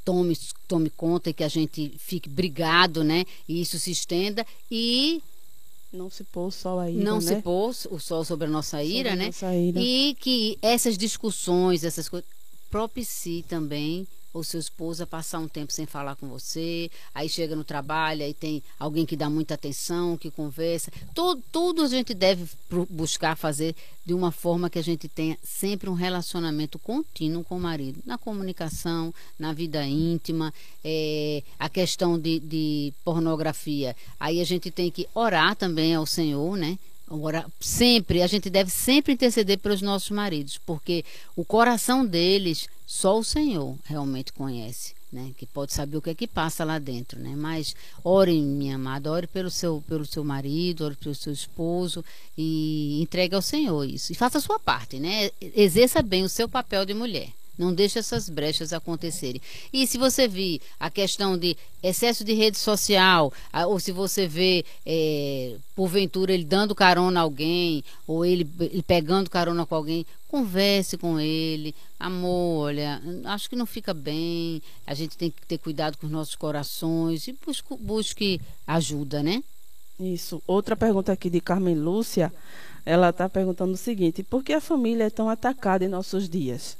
[0.06, 5.22] tome, tome conta e que a gente fique brigado, né, e isso se estenda e
[5.92, 7.36] não se pôr o sol a ira, não né?
[7.36, 9.26] se pôr o sol sobre a nossa ira, sobre né?
[9.26, 9.82] Nossa ira.
[9.82, 12.28] E que essas discussões, essas coisas
[12.72, 17.64] propicie também ou seu esposo passar um tempo sem falar com você, aí chega no
[17.64, 20.92] trabalho, aí tem alguém que dá muita atenção, que conversa.
[21.14, 22.48] Tudo, tudo a gente deve
[22.90, 23.76] buscar fazer
[24.06, 28.18] de uma forma que a gente tenha sempre um relacionamento contínuo com o marido, na
[28.18, 30.54] comunicação, na vida íntima,
[30.84, 33.96] é, a questão de, de pornografia.
[34.20, 36.78] Aí a gente tem que orar também ao Senhor, né?
[37.10, 41.04] Agora, sempre, a gente deve sempre interceder pelos nossos maridos, porque
[41.36, 45.32] o coração deles só o Senhor realmente conhece, né?
[45.38, 47.36] Que pode saber o que é que passa lá dentro, né?
[47.36, 52.04] Mas ore, minha amada, ore pelo seu, pelo seu marido, ore pelo seu esposo
[52.38, 54.12] e entregue ao Senhor isso.
[54.12, 55.30] E faça a sua parte, né?
[55.42, 57.30] Exerça bem o seu papel de mulher.
[57.58, 59.42] Não deixe essas brechas acontecerem.
[59.72, 63.32] E se você vir a questão de excesso de rede social,
[63.68, 69.30] ou se você vê, é, porventura, ele dando carona a alguém, ou ele, ele pegando
[69.30, 71.76] carona com alguém, converse com ele.
[72.00, 74.62] Amor, olha, acho que não fica bem.
[74.88, 79.44] A gente tem que ter cuidado com os nossos corações e busque, busque ajuda, né?
[80.00, 80.42] Isso.
[80.48, 82.34] Outra pergunta aqui de Carmen Lúcia.
[82.86, 86.76] Ela está perguntando o seguinte: por que a família é tão atacada em nossos dias?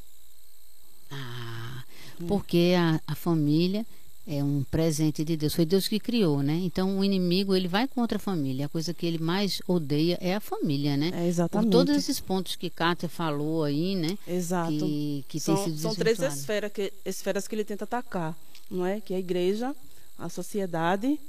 [1.14, 1.84] Ah,
[2.28, 3.86] porque a, a família
[4.26, 5.54] é um presente de Deus.
[5.54, 6.54] Foi Deus que criou, né?
[6.64, 8.66] Então o inimigo ele vai contra a família.
[8.66, 11.12] A coisa que ele mais odeia é a família, né?
[11.14, 11.70] É exatamente.
[11.70, 14.18] Por todos esses pontos que Kátia falou aí, né?
[14.28, 14.72] Exato.
[14.72, 18.36] Que, que são, tem sido São três esferas que, esferas que ele tenta atacar,
[18.72, 19.02] não é?
[19.02, 19.76] Que é a igreja,
[20.18, 21.20] a sociedade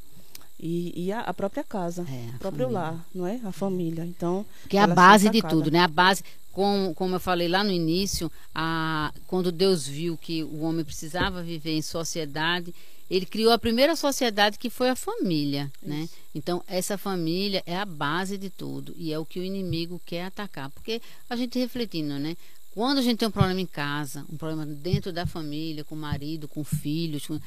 [0.59, 2.81] e, e a, a, própria casa, é, o próprio família.
[2.81, 3.41] lar, não é?
[3.45, 4.05] A família.
[4.05, 5.81] Então, que é a base de tudo, né?
[5.81, 6.23] A base
[6.55, 11.43] como, como eu falei lá no início, a, quando Deus viu que o homem precisava
[11.43, 12.73] viver em sociedade,
[13.11, 16.09] ele criou a primeira sociedade que foi a família, né?
[16.35, 20.27] Então essa família é a base de tudo e é o que o inimigo quer
[20.27, 22.37] atacar, porque a gente refletindo, né?
[22.71, 25.99] Quando a gente tem um problema em casa, um problema dentro da família, com o
[25.99, 27.39] marido, com filhos, com...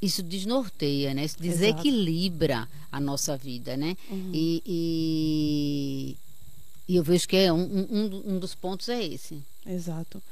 [0.00, 1.24] isso desnorteia, né?
[1.24, 2.88] Isso desequilibra Exato.
[2.92, 3.96] a nossa vida, né?
[4.10, 4.30] Uhum.
[4.32, 6.16] E, e,
[6.92, 9.42] e, eu vejo que é um, um, um dos pontos é esse.
[9.66, 10.22] Exato.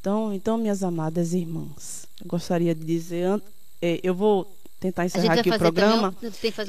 [0.00, 3.40] Então, então, minhas amadas irmãs, eu gostaria de dizer,
[3.82, 4.50] é, eu vou
[4.80, 6.14] tentar encerrar aqui o programa.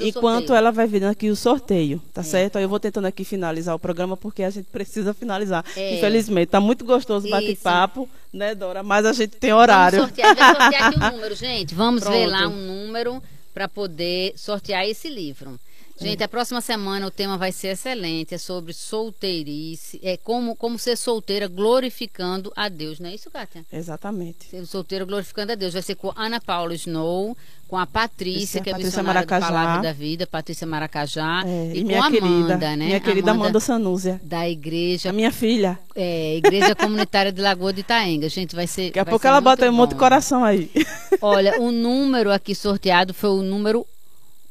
[0.00, 2.24] enquanto ela vai vindo aqui o sorteio, tá é.
[2.24, 2.56] certo?
[2.56, 5.64] Aí eu vou tentando aqui finalizar o programa porque a gente precisa finalizar.
[5.74, 5.96] É.
[5.96, 8.82] Infelizmente, tá muito gostoso o bate-papo, né, Dora?
[8.82, 10.00] Mas a gente tem horário.
[10.00, 11.74] Vamos sortear, sortear aqui um número, gente.
[11.74, 12.14] Vamos Pronto.
[12.14, 13.22] ver lá um número
[13.54, 15.58] para poder sortear esse livro.
[16.02, 20.76] Gente, a próxima semana o tema vai ser excelente, é sobre solteirice, é como, como
[20.76, 23.64] ser solteira glorificando a Deus, não é isso, Kátia?
[23.72, 24.48] Exatamente.
[24.50, 25.72] Ser solteira glorificando a Deus.
[25.72, 27.36] Vai ser com Ana Paula Snow,
[27.68, 29.46] com a Patrícia, que é Patrícia missionária Maracajá.
[29.46, 32.86] do Palavra da Vida, Patrícia Maracajá, é, e, e, com a Amanda, querida, né?
[32.86, 34.20] Minha querida Amanda, Amanda Sanúzia.
[34.24, 35.10] Da igreja.
[35.10, 35.78] A minha filha.
[35.94, 38.28] É, Igreja Comunitária de Lagoa de Itaenga.
[38.28, 38.86] Gente, vai ser.
[38.86, 40.68] Daqui a pouco ela bota um monte de coração aí.
[41.20, 43.86] Olha, o número aqui sorteado foi o número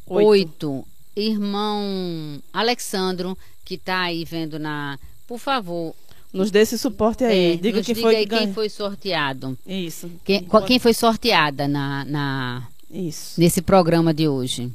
[0.08, 0.86] 8
[1.16, 4.98] irmão Alexandro, que está aí vendo na.
[5.28, 5.96] Por favor.
[6.34, 7.54] Nos dê esse suporte aí.
[7.54, 9.58] É, diga quem diga foi aí quem foi sorteado.
[9.68, 10.10] Isso.
[10.24, 13.40] Quem, quem foi sorteada na, na, Isso.
[13.40, 14.72] nesse programa de hoje.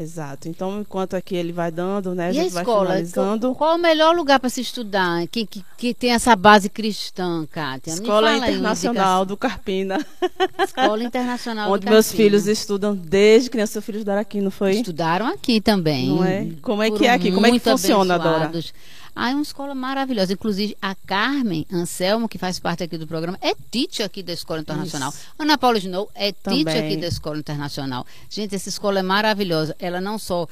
[0.00, 0.48] Exato.
[0.48, 3.54] Então, enquanto aqui ele vai dando, né, a gente a escola, vai finalizando.
[3.54, 5.26] Qual o melhor lugar para se estudar?
[5.26, 7.90] Que, que, que, tem essa base cristã, Kátia?
[7.90, 10.04] Escola Internacional do Carpina.
[10.62, 13.72] Escola Internacional Onde meus filhos estudam desde criança.
[13.72, 14.76] Seus filhos estudaram aqui, não foi?
[14.76, 16.08] Estudaram aqui também.
[16.08, 16.48] Não é?
[16.62, 17.32] Como é que é aqui?
[17.32, 18.66] Como é que funciona, abençoados.
[18.66, 19.07] Dora?
[19.20, 20.32] Ah, é uma escola maravilhosa.
[20.32, 24.60] Inclusive, a Carmen Anselmo, que faz parte aqui do programa, é teacher aqui da Escola
[24.60, 25.10] Internacional.
[25.10, 25.18] Isso.
[25.36, 26.64] Ana Paula Snow é Também.
[26.64, 28.06] teacher aqui da Escola Internacional.
[28.30, 29.74] Gente, essa escola é maravilhosa.
[29.80, 30.46] Ela não só,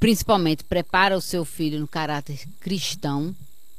[0.00, 3.32] principalmente, prepara o seu filho no caráter cristão,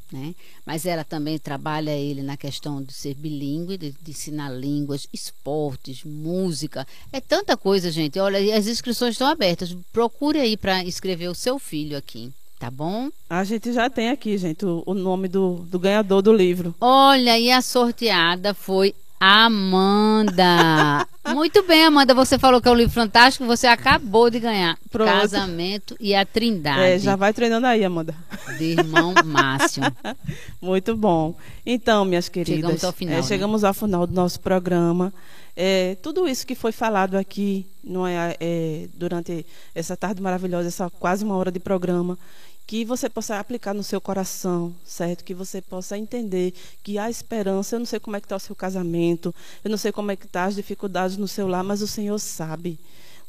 [0.09, 0.33] né?
[0.65, 6.01] Mas ela também trabalha ele na questão de ser bilíngue, de, de, ensinar línguas, esportes,
[6.05, 6.87] música.
[7.11, 8.17] É tanta coisa, gente.
[8.19, 9.75] Olha, as inscrições estão abertas.
[9.91, 13.09] Procure aí para inscrever o seu filho aqui tá bom?
[13.29, 16.73] A gente já tem aqui, gente, o, o nome do, do ganhador do livro.
[16.79, 18.93] Olha, e a sorteada foi
[19.25, 21.07] Amanda.
[21.29, 22.13] Muito bem, Amanda.
[22.13, 23.45] Você falou que é um livro fantástico.
[23.45, 24.77] Você acabou de ganhar.
[24.91, 25.09] Pronto.
[25.09, 26.81] Casamento e a Trindade.
[26.81, 28.13] É, já vai treinando aí, Amanda.
[28.57, 29.81] De irmão Márcio.
[30.61, 31.33] Muito bom.
[31.65, 32.59] Então, minhas queridas.
[32.59, 33.13] Chegamos ao final.
[33.13, 33.23] É, né?
[33.23, 35.13] Chegamos ao final do nosso programa.
[35.55, 40.89] É, tudo isso que foi falado aqui não é, é, durante essa tarde maravilhosa, essa
[40.89, 42.17] quase uma hora de programa,
[42.65, 45.23] que você possa aplicar no seu coração, certo?
[45.23, 47.75] Que você possa entender que há esperança.
[47.75, 49.33] Eu não sei como é que está o seu casamento,
[49.63, 52.17] eu não sei como é que está as dificuldades no seu lar, mas o Senhor
[52.19, 52.79] sabe.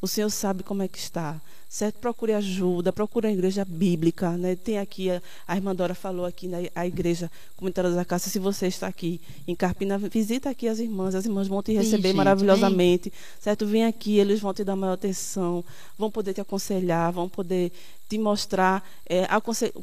[0.01, 1.99] O Senhor sabe como é que está certo?
[1.99, 4.55] Procure ajuda, procure a igreja bíblica, né?
[4.55, 8.39] Tem aqui, a, a irmã Dora falou aqui na a igreja comunitária da casa, se
[8.39, 12.15] você está aqui em Carpina, visita aqui as irmãs, as irmãs vão te receber Sim,
[12.15, 13.19] maravilhosamente, vem.
[13.39, 13.65] certo?
[13.65, 15.63] Vem aqui, eles vão te dar maior atenção,
[15.97, 17.71] vão poder te aconselhar, vão poder
[18.07, 19.27] te mostrar é,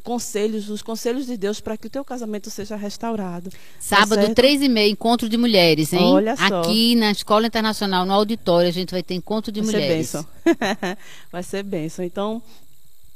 [0.01, 3.49] conselhos, os conselhos de Deus para que o teu casamento seja restaurado.
[3.49, 6.13] Tá Sábado, tá três e meia, encontro de mulheres, hein?
[6.13, 6.61] Olha só.
[6.61, 10.09] Aqui na Escola Internacional, no auditório, a gente vai ter encontro de vai mulheres.
[10.09, 10.97] Ser bênção.
[11.31, 11.82] vai ser bênção.
[11.99, 12.41] Então,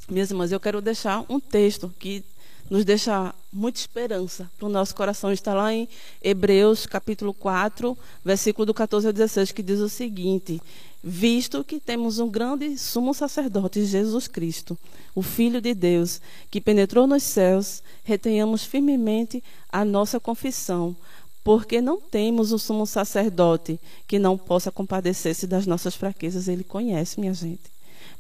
[0.10, 2.24] minhas irmãs, eu quero deixar um texto que
[2.70, 5.32] nos deixa muita esperança para o nosso coração.
[5.32, 5.88] Está lá em
[6.22, 10.62] Hebreus capítulo 4, versículo do 14 ao 16, que diz o seguinte:
[11.04, 14.78] Visto que temos um grande sumo sacerdote, Jesus Cristo,
[15.16, 20.96] o Filho de Deus, que penetrou nos céus, retenhamos firmemente a nossa confissão,
[21.44, 26.48] porque não temos um sumo sacerdote que não possa compadecer-se das nossas fraquezas.
[26.48, 27.77] Ele conhece, minha gente.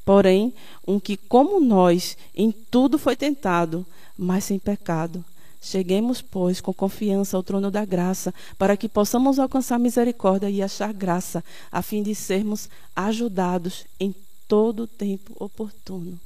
[0.07, 0.53] Porém,
[0.87, 3.85] um que, como nós, em tudo foi tentado,
[4.17, 5.21] mas sem pecado.
[5.61, 10.93] Cheguemos, pois, com confiança ao trono da graça, para que possamos alcançar misericórdia e achar
[10.93, 14.15] graça, a fim de sermos ajudados em
[14.47, 16.17] todo o tempo oportuno.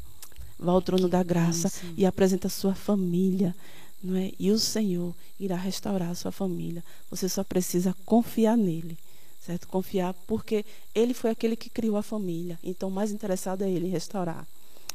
[0.60, 3.56] Vá ao trono da graça e apresenta a sua família,
[4.04, 4.32] não é?
[4.38, 6.84] E o Senhor irá restaurar a sua família.
[7.10, 8.96] Você só precisa confiar nele,
[9.42, 9.68] certo?
[9.68, 10.64] Confiar porque
[10.94, 12.60] ele foi aquele que criou a família.
[12.64, 14.48] Então, o mais interessado é ele em restaurar,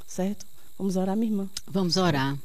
[0.07, 0.47] certo?
[0.78, 1.49] Vamos orar, minha irmã?
[1.66, 2.38] Vamos orar.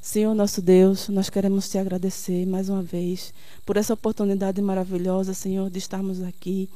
[0.00, 3.32] Senhor nosso Deus, nós queremos te agradecer mais uma vez
[3.64, 6.68] por essa oportunidade maravilhosa, Senhor, de estarmos aqui,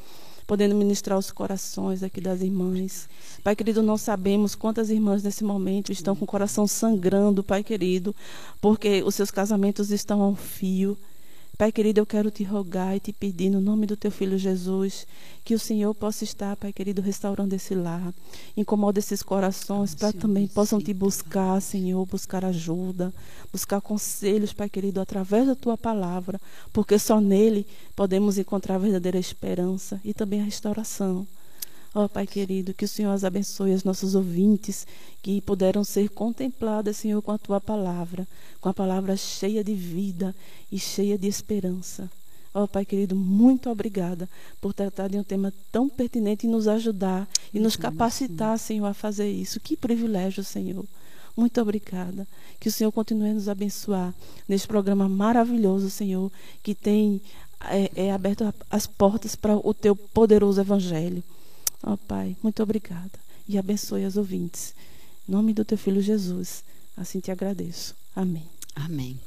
[0.47, 3.09] podendo ministrar os corações aqui das irmãs.
[3.43, 8.15] Pai querido, não sabemos quantas irmãs nesse momento estão com o coração sangrando, Pai querido,
[8.61, 10.97] porque os seus casamentos estão ao fio.
[11.59, 15.07] Pai querido, eu quero te rogar e te pedir, no nome do teu filho Jesus,
[15.43, 18.13] que o Senhor possa estar, Pai querido, restaurando esse lar.
[18.55, 23.11] Incomoda esses corações para também possam te buscar, Senhor, buscar ajuda,
[23.51, 26.39] buscar conselhos, Pai querido, através da tua palavra,
[26.75, 31.27] porque só nele podemos encontrar a verdadeira esperança e também a restauração.
[31.97, 34.87] Ó oh, Pai querido, que o Senhor as abençoe, os nossos ouvintes,
[35.23, 38.29] que puderam ser contempladas, Senhor, com a tua palavra,
[38.61, 40.37] com a palavra cheia de vida
[40.71, 42.11] e cheia de esperança.
[42.53, 44.29] Ó oh, Pai querido, muito obrigada
[44.61, 48.93] por tratar de um tema tão pertinente e nos ajudar e nos capacitar, Senhor, a
[48.93, 49.59] fazer isso.
[49.59, 50.85] Que privilégio, Senhor.
[51.35, 52.29] Muito obrigada.
[52.61, 54.15] Que o Senhor continue a nos abençoar
[54.47, 56.31] neste programa maravilhoso, Senhor,
[56.63, 57.23] que tem
[57.71, 61.25] é, é aberto as portas para o teu poderoso evangelho.
[61.87, 63.19] Ó oh, Pai, muito obrigada.
[63.49, 64.75] E abençoe as ouvintes.
[65.29, 66.65] Em nome do teu filho Jesus.
[66.97, 67.95] Assim te agradeço.
[68.15, 68.49] Amém.
[68.75, 69.21] Amém.